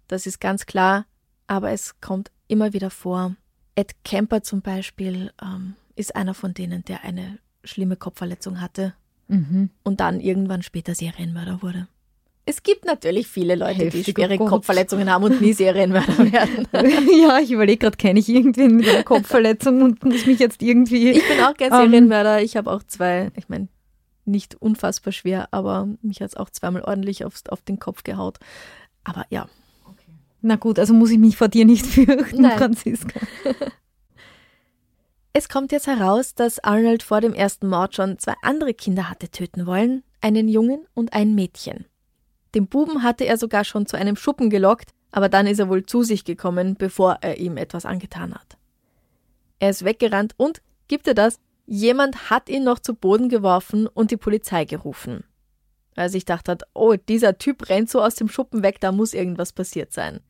[0.09, 1.07] das ist ganz klar,
[1.47, 3.37] aber es kommt immer wieder vor
[3.79, 8.93] Ed Kemper zum Beispiel ähm, ist einer von denen, der eine schlimme Kopfverletzung hatte
[9.29, 9.71] mhm.
[9.85, 11.87] und dann irgendwann später Serienmörder wurde.
[12.45, 16.67] Es gibt natürlich viele Leute, Heftig, die schwere oh Kopfverletzungen haben und nie Serienmörder werden.
[17.23, 21.11] ja, ich überlege gerade, kenne ich irgendwen mit einer Kopfverletzung und muss mich jetzt irgendwie.
[21.11, 22.43] Ich bin auch kein ähm, Serienmörder.
[22.43, 23.69] Ich habe auch zwei, ich meine,
[24.25, 28.39] nicht unfassbar schwer, aber mich hat es auch zweimal ordentlich aufs, auf den Kopf gehaut.
[29.05, 29.47] Aber ja,
[30.41, 32.59] na gut, also muss ich mich vor dir nicht fürchten, Nein.
[32.59, 33.21] Franziska.
[35.35, 39.29] Es kommt jetzt heraus, dass Arnold vor dem ersten Mord schon zwei andere Kinder hatte
[39.29, 41.85] töten wollen, einen Jungen und ein Mädchen.
[42.57, 45.87] Den Buben hatte er sogar schon zu einem Schuppen gelockt, aber dann ist er wohl
[45.87, 48.57] zu sich gekommen, bevor er ihm etwas angetan hat.
[49.61, 54.11] Er ist weggerannt und, gibt er das, jemand hat ihn noch zu Boden geworfen und
[54.11, 55.23] die Polizei gerufen.
[55.99, 59.15] Weil sich gedacht hat, oh, dieser Typ rennt so aus dem Schuppen weg, da muss
[59.15, 60.21] irgendwas passiert sein.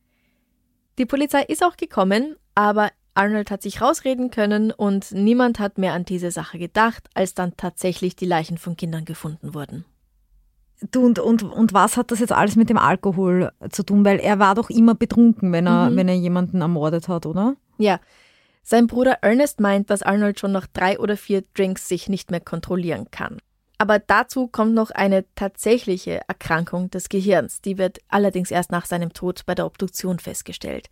[0.97, 5.93] Die Polizei ist auch gekommen, aber Arnold hat sich rausreden können und niemand hat mehr
[5.93, 9.85] an diese Sache gedacht, als dann tatsächlich die Leichen von Kindern gefunden wurden.
[10.89, 14.03] Du, und, und, und was hat das jetzt alles mit dem Alkohol zu tun?
[14.03, 15.97] Weil er war doch immer betrunken, wenn er, mhm.
[15.97, 17.57] wenn er jemanden ermordet hat, oder?
[17.77, 17.99] Ja.
[18.63, 22.41] Sein Bruder Ernest meint, dass Arnold schon nach drei oder vier Drinks sich nicht mehr
[22.41, 23.37] kontrollieren kann.
[23.79, 29.13] Aber dazu kommt noch eine tatsächliche Erkrankung des Gehirns, die wird allerdings erst nach seinem
[29.13, 30.89] Tod bei der Obduktion festgestellt.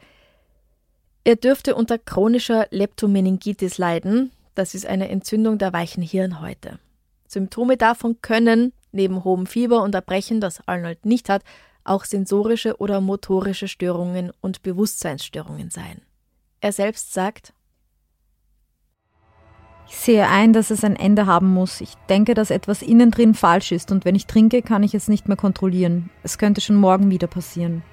[1.26, 6.80] Er dürfte unter chronischer Leptomeningitis leiden, das ist eine Entzündung der weichen Hirnhäute.
[7.28, 11.44] Symptome davon können, neben hohem Fieber und Erbrechen, das Arnold nicht hat,
[11.84, 16.02] auch sensorische oder motorische Störungen und Bewusstseinsstörungen sein.
[16.62, 17.54] Er selbst sagt,
[19.90, 21.82] ich sehe ein, dass es ein Ende haben muss.
[21.82, 25.08] Ich denke, dass etwas innen drin falsch ist und wenn ich trinke, kann ich es
[25.08, 26.10] nicht mehr kontrollieren.
[26.24, 27.84] Es könnte schon morgen wieder passieren.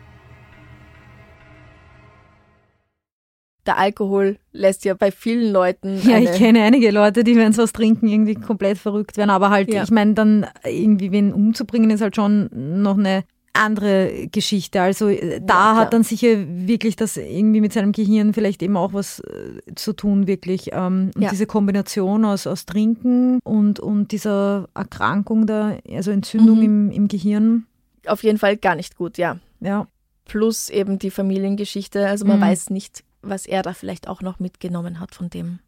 [3.67, 5.99] Der Alkohol lässt ja bei vielen Leuten.
[6.07, 9.31] Ja, ich kenne einige Leute, die, wenn sie was trinken, irgendwie komplett verrückt werden.
[9.31, 9.83] Aber halt, ja.
[9.83, 13.25] ich meine, dann irgendwie wen umzubringen, ist halt schon noch eine
[13.55, 14.81] andere Geschichte.
[14.83, 18.77] Also äh, da Ja, hat dann sicher wirklich das irgendwie mit seinem Gehirn vielleicht eben
[18.77, 20.71] auch was äh, zu tun, wirklich.
[20.73, 21.31] Ähm, und Ja.
[21.31, 26.63] diese Kombination aus, aus Trinken und, und dieser Erkrankung da, also Entzündung Mhm.
[26.65, 27.67] im, im Gehirn.
[28.07, 29.39] Auf jeden Fall gar nicht gut, ja.
[29.61, 29.87] Ja.
[30.27, 32.07] Plus eben die Familiengeschichte.
[32.07, 32.43] Also man Mhm.
[32.43, 35.61] weiß nicht, was er da vielleicht auch noch mitgenommen hat von dem.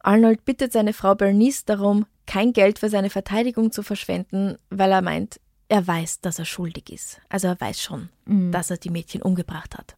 [0.00, 5.02] Arnold bittet seine Frau Bernice darum, kein Geld für seine Verteidigung zu verschwenden, weil er
[5.02, 7.20] meint, er weiß, dass er schuldig ist.
[7.28, 8.52] Also er weiß schon, Mhm.
[8.52, 9.96] dass er die Mädchen umgebracht hat.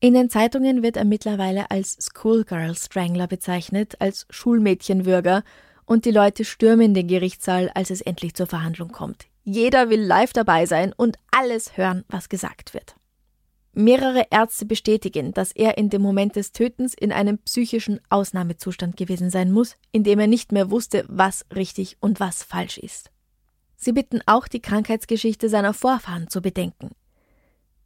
[0.00, 5.44] In den Zeitungen wird er mittlerweile als Schoolgirl Strangler bezeichnet, als Schulmädchenwürger,
[5.84, 9.26] und die Leute stürmen den Gerichtssaal, als es endlich zur Verhandlung kommt.
[9.44, 12.96] Jeder will live dabei sein und alles hören, was gesagt wird.
[13.74, 19.30] Mehrere Ärzte bestätigen, dass er in dem Moment des Tötens in einem psychischen Ausnahmezustand gewesen
[19.30, 23.10] sein muss, in dem er nicht mehr wusste, was richtig und was falsch ist.
[23.82, 26.90] Sie bitten auch die Krankheitsgeschichte seiner Vorfahren zu bedenken.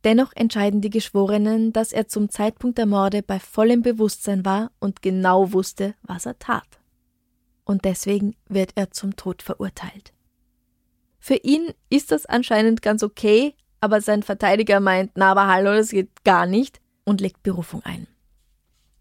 [0.05, 5.01] Dennoch entscheiden die Geschworenen, dass er zum Zeitpunkt der Morde bei vollem Bewusstsein war und
[5.01, 6.69] genau wusste, was er tat.
[7.65, 10.13] Und deswegen wird er zum Tod verurteilt.
[11.19, 15.89] Für ihn ist das anscheinend ganz okay, aber sein Verteidiger meint, na aber hallo, das
[15.89, 18.07] geht gar nicht und legt Berufung ein.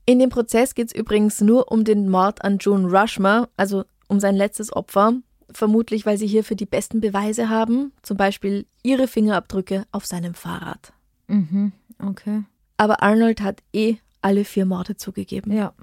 [0.06, 4.22] In dem Prozess geht es übrigens nur um den Mord an June Rushmore, also um
[4.22, 5.16] sein letztes Opfer,
[5.58, 10.94] vermutlich weil sie hierfür die besten Beweise haben, zum Beispiel ihre Fingerabdrücke auf seinem Fahrrad.
[11.28, 11.72] Mhm.
[12.00, 12.44] Okay.
[12.78, 15.52] Aber Arnold hat eh alle vier Morde zugegeben.
[15.56, 15.74] Ja.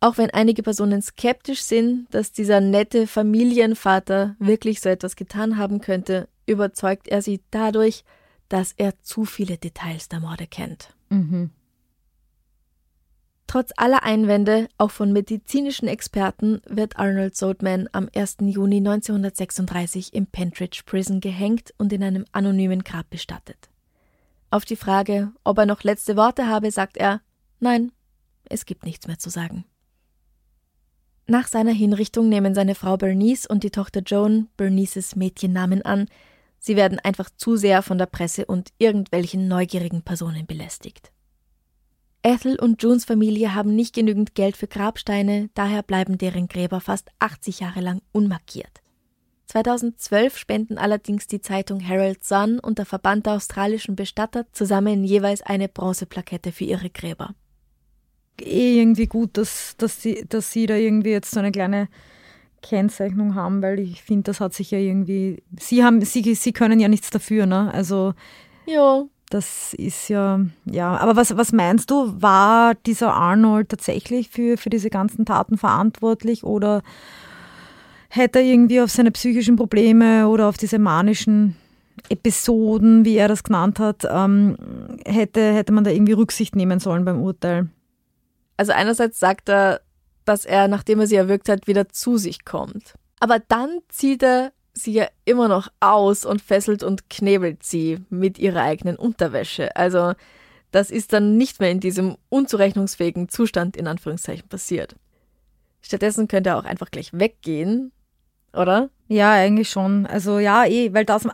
[0.00, 5.80] Auch wenn einige Personen skeptisch sind, dass dieser nette Familienvater wirklich so etwas getan haben
[5.80, 8.04] könnte, überzeugt er sie dadurch,
[8.48, 10.88] dass er zu viele Details der Morde kennt.
[11.08, 11.50] Mhm.
[13.52, 18.38] Trotz aller Einwände, auch von medizinischen Experten, wird Arnold Soldman am 1.
[18.40, 23.68] Juni 1936 im Pentridge Prison gehängt und in einem anonymen Grab bestattet.
[24.48, 27.20] Auf die Frage, ob er noch letzte Worte habe, sagt er,
[27.60, 27.92] nein,
[28.48, 29.66] es gibt nichts mehr zu sagen.
[31.26, 36.08] Nach seiner Hinrichtung nehmen seine Frau Bernice und die Tochter Joan Bernices Mädchennamen an.
[36.58, 41.12] Sie werden einfach zu sehr von der Presse und irgendwelchen neugierigen Personen belästigt.
[42.24, 47.08] Ethel und Junes Familie haben nicht genügend Geld für Grabsteine, daher bleiben deren Gräber fast
[47.18, 48.80] 80 Jahre lang unmarkiert.
[49.46, 55.42] 2012 spenden allerdings die Zeitung Herald Sun und der Verband der australischen Bestatter zusammen jeweils
[55.42, 57.34] eine Bronzeplakette für ihre Gräber.
[58.40, 61.88] eh irgendwie gut, dass, dass, sie, dass sie da irgendwie jetzt so eine kleine
[62.62, 65.42] Kennzeichnung haben, weil ich finde, das hat sich ja irgendwie.
[65.58, 67.72] Sie haben, sie, sie können ja nichts dafür, ne?
[67.74, 68.14] Also
[68.66, 70.96] Ja, das ist ja, ja.
[70.96, 76.44] Aber was, was meinst du, war dieser Arnold tatsächlich für, für diese ganzen Taten verantwortlich
[76.44, 76.82] oder
[78.08, 81.56] hätte er irgendwie auf seine psychischen Probleme oder auf diese manischen
[82.10, 84.56] Episoden, wie er das genannt hat, ähm,
[85.06, 87.68] hätte, hätte man da irgendwie Rücksicht nehmen sollen beim Urteil?
[88.56, 89.80] Also einerseits sagt er,
[90.24, 92.94] dass er, nachdem er sie erwürgt hat, wieder zu sich kommt.
[93.18, 98.38] Aber dann zieht er sie ja immer noch aus und fesselt und knebelt sie mit
[98.38, 99.74] ihrer eigenen Unterwäsche.
[99.76, 100.12] Also
[100.70, 104.96] das ist dann nicht mehr in diesem unzurechnungsfähigen Zustand in Anführungszeichen passiert.
[105.82, 107.92] Stattdessen könnte er auch einfach gleich weggehen,
[108.54, 108.88] oder?
[109.08, 110.06] Ja, eigentlich schon.
[110.06, 111.26] Also ja, eh, weil das,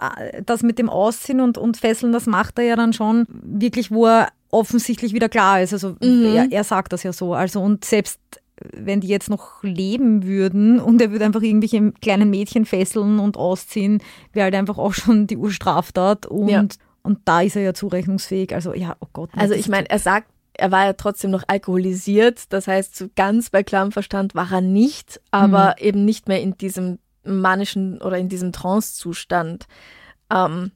[0.45, 4.07] das mit dem Ausziehen und, und Fesseln, das macht er ja dann schon wirklich, wo
[4.07, 5.73] er offensichtlich wieder klar ist.
[5.73, 6.25] Also Mhm.
[6.25, 7.35] er, er sagt das ja so.
[7.35, 8.19] Also und selbst
[8.73, 13.37] wenn die jetzt noch leben würden und er würde einfach irgendwelche kleinen Mädchen fesseln und
[13.37, 14.03] ausziehen,
[14.33, 16.65] wäre halt einfach auch schon die Urstraftat und, Ja.
[17.03, 18.55] und da ist er ja zurechnungsfähig.
[18.55, 19.31] Also ja, oh Gott.
[19.37, 23.51] Also ich meine, er sagt, er war ja trotzdem noch alkoholisiert, das heißt, so ganz
[23.51, 28.29] bei klarem Verstand war er nicht, aber eben nicht mehr in diesem manischen oder in
[28.29, 29.67] diesem Trance-Zustand.
[30.35, 30.73] Ähm,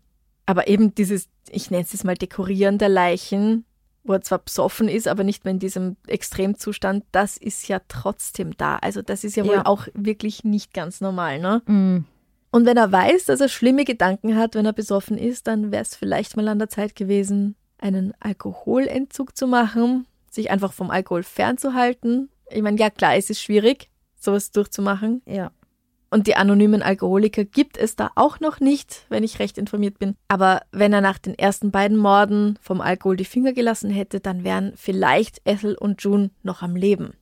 [0.46, 3.64] aber eben dieses, ich nenne es jetzt mal Dekorieren der Leichen,
[4.04, 8.56] wo er zwar besoffen ist, aber nicht mehr in diesem Extremzustand, das ist ja trotzdem
[8.56, 8.76] da.
[8.76, 9.66] Also das ist ja wohl Ja.
[9.66, 11.62] auch wirklich nicht ganz normal, ne?
[11.66, 12.04] Mm,
[12.50, 15.82] Und wenn er weiß, dass er schlimme Gedanken hat, wenn er besoffen ist, dann wäre
[15.82, 21.22] es vielleicht mal an der Zeit gewesen, einen Alkoholentzug zu machen, sich einfach vom Alkohol
[21.22, 22.28] fernzuhalten.
[22.50, 23.88] Ich meine, ja klar, es ist schwierig,
[24.18, 25.22] sowas durchzumachen.
[25.26, 25.50] ja.
[26.12, 30.14] Und die anonymen Alkoholiker gibt es da auch noch nicht, wenn ich recht informiert bin.
[30.28, 34.44] Aber wenn er nach den ersten beiden Morden vom Alkohol die Finger gelassen hätte, dann
[34.44, 37.14] wären vielleicht Ethel und June noch am Leben.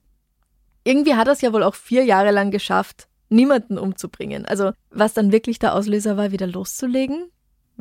[0.82, 4.44] Irgendwie hat er es ja wohl auch vier Jahre lang geschafft, niemanden umzubringen.
[4.44, 7.30] Also was dann wirklich der Auslöser war, wieder loszulegen.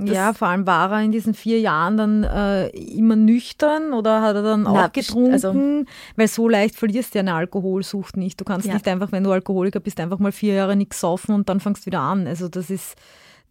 [0.06, 4.22] Das- ja, vor allem war er in diesen vier Jahren dann äh, immer nüchtern oder
[4.22, 5.34] hat er dann Na, auch getrunken?
[5.34, 5.54] also-
[6.16, 8.40] Weil so leicht verlierst du ja eine Alkoholsucht nicht.
[8.40, 8.74] Du kannst Ja.
[8.74, 11.84] nicht einfach, wenn du Alkoholiker bist, einfach mal vier Jahre nichts saufen und dann fangst
[11.84, 12.28] du wieder an.
[12.28, 12.96] Also das ist,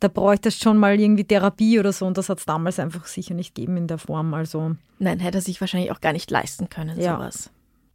[0.00, 3.34] da bräuchtest schon mal irgendwie Therapie oder so und das hat es damals einfach sicher
[3.34, 4.32] nicht gegeben in der Form.
[4.34, 7.16] Also Nein, hätte er sich wahrscheinlich auch gar nicht leisten können, Ja.
[7.16, 7.50] sowas.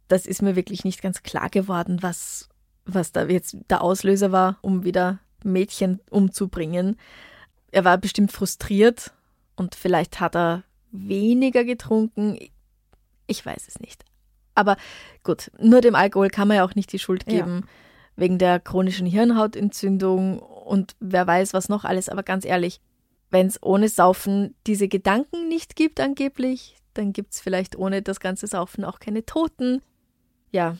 [0.08, 2.48] Das ist mir wirklich nicht ganz klar geworden, was,
[2.84, 6.96] was da jetzt der Auslöser war, um wieder Mädchen umzubringen.
[7.74, 9.12] Er war bestimmt frustriert
[9.56, 10.62] und vielleicht hat er
[10.92, 12.38] weniger getrunken.
[13.26, 14.04] Ich weiß es nicht.
[14.54, 14.76] Aber
[15.24, 17.40] gut, nur dem Alkohol kann man ja auch nicht die Schuld Ja.
[17.40, 17.66] geben,
[18.14, 22.08] wegen der chronischen Hirnhautentzündung und wer weiß was noch alles.
[22.08, 22.80] Aber ganz ehrlich,
[23.30, 28.20] wenn es ohne Saufen diese Gedanken nicht gibt angeblich, dann gibt es vielleicht ohne das
[28.20, 29.82] ganze Saufen auch keine Toten.
[30.52, 30.76] Ja,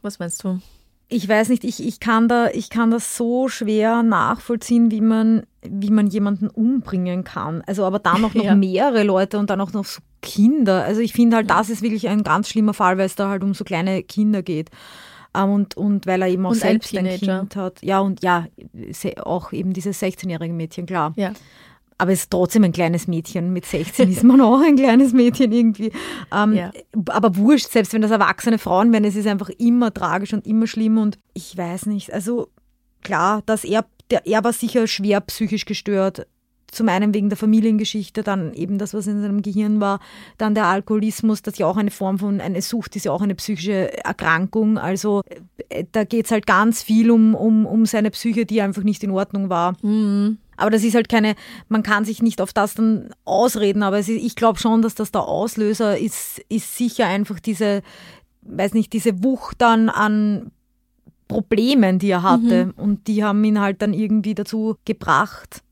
[0.00, 0.62] was meinst du?
[1.08, 5.44] Ich weiß nicht, ich, ich, kann da, ich kann das so schwer nachvollziehen, wie man,
[5.62, 7.62] wie man jemanden umbringen kann.
[7.66, 8.54] Also aber dann auch noch Ja.
[8.56, 10.82] mehrere Leute und dann auch noch so Kinder.
[10.84, 13.44] Also ich finde halt, das ist wirklich ein ganz schlimmer Fall, weil es da halt
[13.44, 14.70] um so kleine Kinder geht.
[15.34, 17.38] Ähm, Und, und weil er eben auch Und ein selbst ein, Teenager.
[17.40, 17.82] Kind hat.
[17.82, 18.46] Ja, und ja,
[19.22, 21.12] auch eben dieses 16-jährige Mädchen, klar.
[21.16, 21.32] Ja.
[21.98, 23.52] Aber es ist trotzdem ein kleines Mädchen.
[23.52, 25.92] Mit 16 ist man auch ein kleines Mädchen irgendwie.
[26.32, 26.70] Ähm, Ja.
[27.08, 30.66] Aber wurscht, selbst wenn das erwachsene Frauen werden, es ist einfach immer tragisch und immer
[30.66, 30.98] schlimm.
[30.98, 32.48] Und ich weiß nicht, also
[33.02, 36.26] klar, dass er, der, er war sicher schwer psychisch gestört.
[36.70, 40.00] Zum einen wegen der Familiengeschichte, dann eben das, was in seinem Gehirn war,
[40.36, 43.22] dann der Alkoholismus, das ist ja auch eine Form von, eine Sucht ist ja auch
[43.22, 44.78] eine psychische Erkrankung.
[44.78, 45.22] Also
[45.68, 49.04] äh, da geht es halt ganz viel um, um, um seine Psyche, die einfach nicht
[49.04, 49.76] in Ordnung war.
[50.56, 51.34] Aber das ist halt keine,
[51.68, 55.12] man kann sich nicht auf das dann ausreden, aber ist, ich glaube schon, dass das
[55.12, 57.82] der Auslöser ist, ist sicher einfach diese,
[58.42, 60.50] weiß nicht, diese Wucht dann an
[61.28, 62.72] Problemen, die er hatte.
[62.76, 65.62] Und die haben ihn halt dann irgendwie dazu gebracht.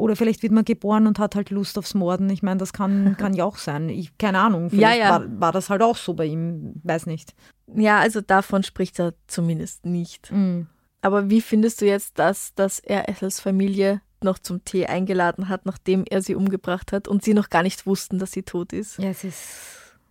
[0.00, 2.28] Oder vielleicht wird man geboren und hat halt Lust aufs Morden.
[2.30, 3.88] Ich meine, das kann, kann ja auch sein.
[3.88, 4.70] Ich, keine Ahnung.
[4.70, 5.10] Vielleicht Ja, ja.
[5.10, 6.80] War, war das halt auch so bei ihm.
[6.82, 7.34] Weiß nicht.
[7.74, 10.32] Ja, also davon spricht er zumindest nicht.
[10.32, 10.66] Mhm.
[11.02, 15.64] Aber wie findest du jetzt das, dass er Ethels Familie noch zum Tee eingeladen hat,
[15.64, 18.98] nachdem er sie umgebracht hat und sie noch gar nicht wussten, dass sie tot ist?
[18.98, 19.38] Ja, es ist.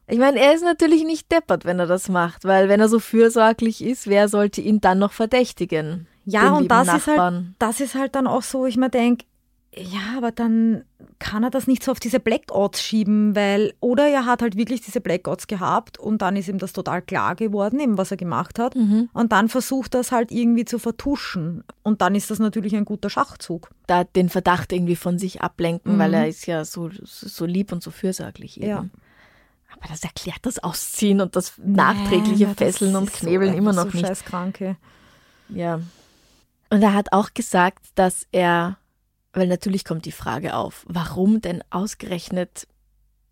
[0.07, 2.97] Ich meine, er ist natürlich nicht deppert, wenn er das macht, weil wenn er so
[2.97, 6.07] fürsorglich ist, wer sollte ihn dann noch verdächtigen?
[6.25, 9.25] Ja, und das ist, halt, das ist halt dann auch so, ich mir denke,
[9.75, 10.83] ja, aber dann
[11.19, 14.81] kann er das nicht so auf diese Blackouts schieben, weil, oder er hat halt wirklich
[14.81, 18.57] diese Blackouts gehabt und dann ist ihm das total klar geworden, eben was er gemacht
[18.57, 18.75] hat.
[18.75, 19.09] Mhm.
[19.13, 21.63] Und dann versucht er es halt irgendwie zu vertuschen.
[21.83, 23.69] Und dann ist das natürlich ein guter Schachzug.
[23.85, 27.83] Da den Verdacht irgendwie von sich ablenken, weil er ist ja so, so lieb und
[27.83, 28.69] so fürsorglich eben.
[28.69, 28.85] Ja.
[29.71, 33.53] Aber das erklärt das Ausziehen und das nachträgliche Ja, das Fesseln und ist so Knebeln
[33.53, 34.07] immer noch so nicht.
[34.07, 34.77] Scheißkranke.
[35.49, 35.79] Ja.
[36.71, 38.77] Und er hat auch gesagt, dass er,
[39.33, 42.67] weil natürlich kommt die Frage auf, warum denn ausgerechnet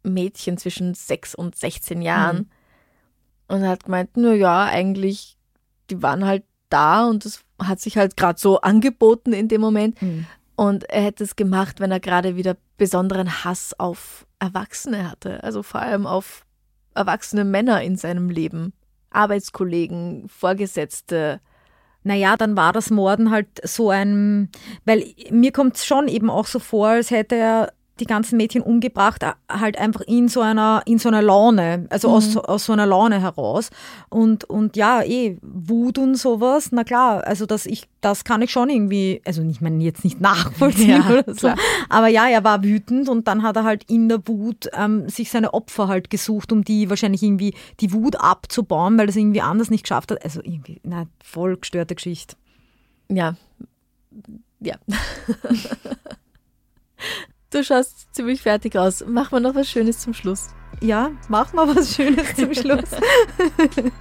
[0.04, 2.52] Mädchen zwischen 6 und 16 Jahren?
[3.48, 5.38] Und er hat gemeint, na ja, eigentlich,
[5.90, 10.02] die waren halt da und es hat sich halt gerade so angeboten in dem Moment.
[10.02, 10.26] Mhm.
[10.56, 15.44] Und er hätte es gemacht, wenn er gerade wieder besonderen Hass auf Erwachsene hatte.
[15.44, 16.46] Also vor allem auf
[16.94, 18.74] erwachsene Männer in seinem Leben.
[19.12, 21.40] Arbeitskollegen, Vorgesetzte.
[22.08, 24.50] Naja, dann war das Morden halt so ein,
[24.86, 28.62] weil mir kommt es schon eben auch so vor, als hätte er die ganzen Mädchen
[28.62, 32.86] umgebracht, halt einfach in so einer, in so einer Laune, also aus, aus so einer
[32.86, 33.70] Laune heraus.
[34.10, 38.52] Und, und ja, eh, Wut und sowas, na klar, also das, ich, das kann ich
[38.52, 41.58] schon irgendwie, also ich meine jetzt nicht nachvollziehen Ja, oder so, klar.
[41.90, 45.32] aber ja, er war wütend und dann hat er halt in der Wut ähm, sich
[45.32, 49.70] seine Opfer halt gesucht, um die wahrscheinlich irgendwie die Wut abzubauen, weil es irgendwie anders
[49.70, 50.24] nicht geschafft hat.
[50.24, 52.36] Also irgendwie, na, voll gestörte Geschichte.
[53.10, 53.36] Ja.
[54.60, 54.76] Ja.
[57.52, 59.04] du schaust ziemlich fertig aus.
[59.08, 60.50] Mach mal noch was Schönes zum Schluss.
[60.82, 62.90] Ja, mach mal was Schönes zum Schluss.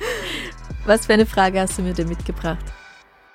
[0.86, 2.64] Was für eine Frage hast du mir denn mitgebracht?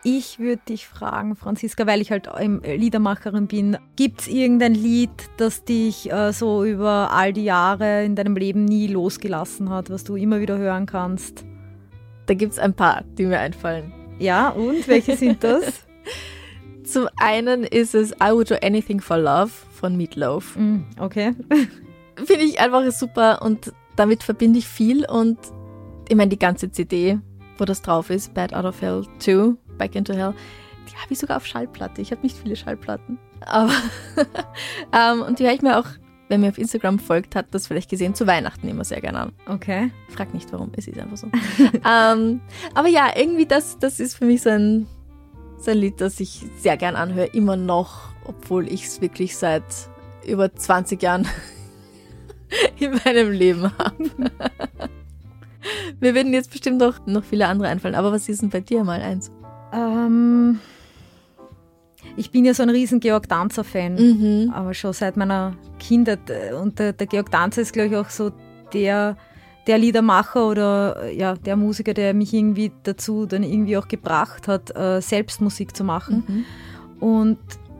[0.04, 2.30] Ich würde dich fragen, Franziska, weil ich halt
[2.64, 8.16] Liedermacherin bin, gibt es irgendein Lied, das dich äh, so über all die Jahre in
[8.16, 11.46] deinem Leben nie losgelassen hat, was du immer wieder hören kannst?
[12.26, 13.92] Da gibt es ein paar, die mir einfallen.
[14.18, 15.64] Ja, und welche sind das?
[16.92, 20.58] Zum einen ist es I Would Do Anything for Love von Meatloaf.
[20.58, 21.34] Mm, okay.
[22.16, 25.38] Finde ich einfach super und damit verbinde ich viel und
[26.10, 27.18] ich meine die ganze CD,
[27.58, 30.34] wo das drauf ist, Bad Out of Hell 2, Back into Hell,
[30.90, 32.02] die habe ich sogar auf Schallplatte.
[32.02, 33.72] Ich habe nicht viele Schallplatten, aber
[34.94, 35.88] ähm, und die höre ich mir auch,
[36.28, 39.32] wer mir auf Instagram folgt, hat das vielleicht gesehen, zu Weihnachten immer sehr gerne an.
[39.48, 39.92] Okay.
[40.10, 41.28] Frag nicht warum, es ist einfach so.
[41.90, 42.42] ähm,
[42.76, 44.88] aber ja, irgendwie das, das ist für mich so ein,
[45.64, 49.64] so ein Lied, das ich sehr gern anhöre, immer noch, obwohl ich es wirklich seit
[50.26, 51.28] über 20 Jahren
[52.80, 54.10] in meinem Leben habe.
[56.00, 58.84] Mir würden jetzt bestimmt noch, noch viele andere einfallen, aber was ist denn bei dir
[58.84, 59.32] mal eins?
[59.74, 60.60] Ähm,
[62.18, 64.50] ich bin ja so ein riesen Georg Danzer-Fan, Mhm.
[64.54, 66.20] aber schon seit meiner Kindheit.
[66.60, 68.32] Und der, der Georg Danzer ist, glaube ich, auch so
[68.74, 69.16] der,
[69.68, 74.48] der Liedermacher oder äh, ja, der Musiker, der mich irgendwie dazu dann irgendwie auch gebracht
[74.48, 76.24] hat, äh, selbst Musik zu machen.
[77.00, 77.06] Mhm.
[77.08, 77.38] Und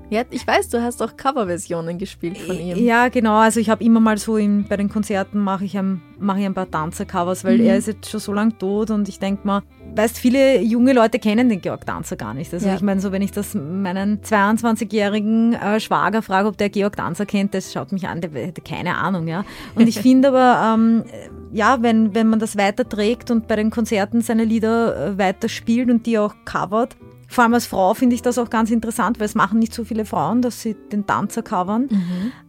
[0.10, 2.78] Ja, ich weiß, du hast auch Coverversionen gespielt von ihm.
[2.78, 3.36] Ja, genau.
[3.38, 6.46] Also ich habe immer mal so in, bei den Konzerten mache ich, ein, mach ich
[6.46, 7.66] ein paar Tanzer-Covers, weil Mhm.
[7.66, 9.62] er ist jetzt schon so lange tot und ich denke mal,
[9.96, 12.54] weißt, viele junge Leute kennen den Georg Danzer gar nicht.
[12.54, 12.76] Also Ja.
[12.76, 17.26] ich meine, so wenn ich das meinen 22-jährigen äh, Schwager frage, ob der Georg Danzer
[17.26, 19.44] kennt, das schaut mich an, der hätte keine Ahnung, ja.
[19.76, 21.04] Und ich finde aber, ähm,
[21.52, 25.90] ja, wenn, wenn man das weiterträgt und bei den Konzerten seine Lieder äh, weiter spielt
[25.90, 26.96] und die auch covert,
[27.28, 29.86] vor allem als Frau finde ich das auch ganz interessant, weil es machen nicht so
[29.86, 31.88] viele Frauen, dass sie den Tanzer covern.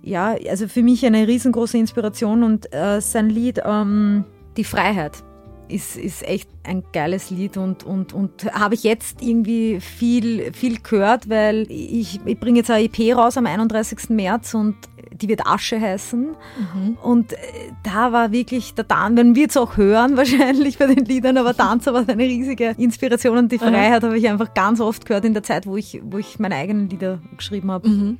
[0.03, 4.24] Ja, also für mich eine riesengroße Inspiration und äh, sein Lied ähm,
[4.57, 5.22] Die Freiheit
[5.73, 10.79] ist, ist echt ein geiles Lied und, und, und habe ich jetzt irgendwie viel, viel
[10.81, 14.11] gehört, weil ich, ich bringe jetzt eine EP raus am 31.
[14.11, 14.77] März und
[15.12, 16.35] die wird Asche heißen.
[17.03, 17.37] Und äh,
[17.83, 21.57] da war wirklich der Tanz, wenn wir es auch hören wahrscheinlich bei den Liedern, aber
[21.57, 25.35] Tanzer war eine riesige Inspiration und die Freiheit habe ich einfach ganz oft gehört in
[25.35, 27.89] der Zeit, wo ich, wo ich meine eigenen Lieder geschrieben habe.
[27.89, 28.18] Mhm.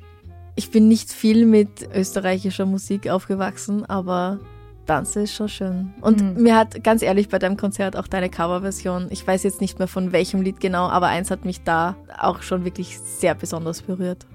[0.55, 4.39] Ich bin nicht viel mit österreichischer Musik aufgewachsen, aber
[4.85, 5.93] Tanze ist schon schön.
[6.01, 6.43] Und Mhm.
[6.43, 9.87] mir hat ganz ehrlich bei deinem Konzert auch deine Coverversion, ich weiß jetzt nicht mehr
[9.87, 14.25] von welchem Lied genau, aber eins hat mich da auch schon wirklich sehr besonders berührt.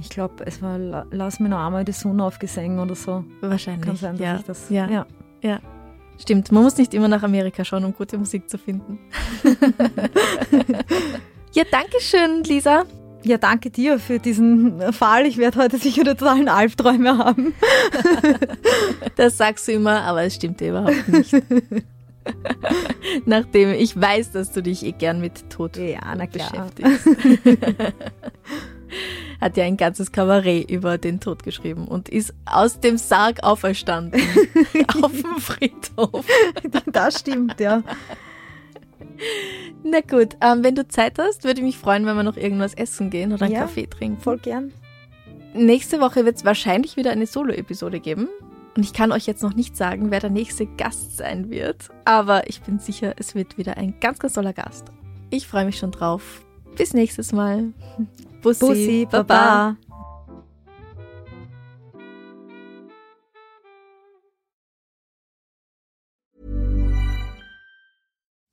[0.00, 3.24] Ich glaube, es war La- Lass mir noch einmal die Sonne aufgesungen oder so.
[3.40, 3.86] Wahrscheinlich.
[3.86, 4.36] Kann sein, dass ja.
[4.36, 4.70] ich das.
[4.70, 4.88] ja.
[4.90, 5.06] ja.
[5.42, 5.60] ja.
[6.18, 8.98] Stimmt, man muss nicht immer nach Amerika schauen, um gute Musik zu finden.
[11.52, 12.84] ja, danke schön, Lisa.
[13.26, 15.26] Ja, danke dir für diesen Fall.
[15.26, 17.54] Ich werde heute sicher die totalen Albträume haben.
[19.16, 21.34] Das sagst du immer, aber es stimmt überhaupt nicht.
[23.24, 27.08] Nachdem ich weiß, dass du dich eh gern mit Tod Ja, beschäftigst.
[29.40, 34.20] Hat ja ein ganzes Kabarett über den Tod geschrieben und ist aus dem Sarg auferstanden.
[35.02, 36.26] auf dem Friedhof.
[36.92, 37.82] Das stimmt, ja.
[39.82, 42.74] Na gut, ähm, wenn du Zeit hast, würde ich mich freuen, wenn wir noch irgendwas
[42.74, 44.20] essen gehen oder einen Ja, Kaffee trinken.
[44.20, 44.72] Voll gern.
[45.54, 48.28] Nächste Woche wird es wahrscheinlich wieder eine Solo-Episode geben.
[48.76, 51.88] Und ich kann euch jetzt noch nicht sagen, wer der nächste Gast sein wird.
[52.04, 54.92] Aber ich bin sicher, es wird wieder ein ganz, ganz toller Gast.
[55.30, 56.42] Ich freue mich schon drauf.
[56.76, 57.72] Bis nächstes Mal.
[58.42, 59.22] Bussi, Bussi, Baba.
[59.22, 59.76] Baba.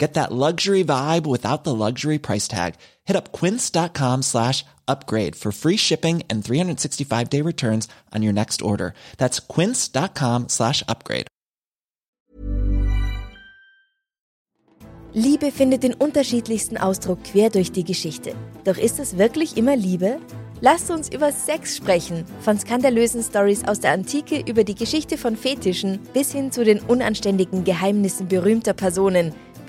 [0.00, 2.76] Get that luxury vibe without the luxury price tag.
[3.04, 8.62] Hit up quince.com slash upgrade for free shipping and 365 day returns on your next
[8.62, 8.94] order.
[9.18, 11.26] That's quince.com slash upgrade.
[15.12, 18.34] Liebe findet den unterschiedlichsten Ausdruck quer durch die Geschichte.
[18.64, 20.18] Doch ist es wirklich immer Liebe?
[20.62, 22.24] Lasst uns über Sex sprechen.
[22.40, 26.80] Von skandalösen Stories aus der Antike über die Geschichte von Fetischen bis hin zu den
[26.80, 29.34] unanständigen Geheimnissen berühmter Personen.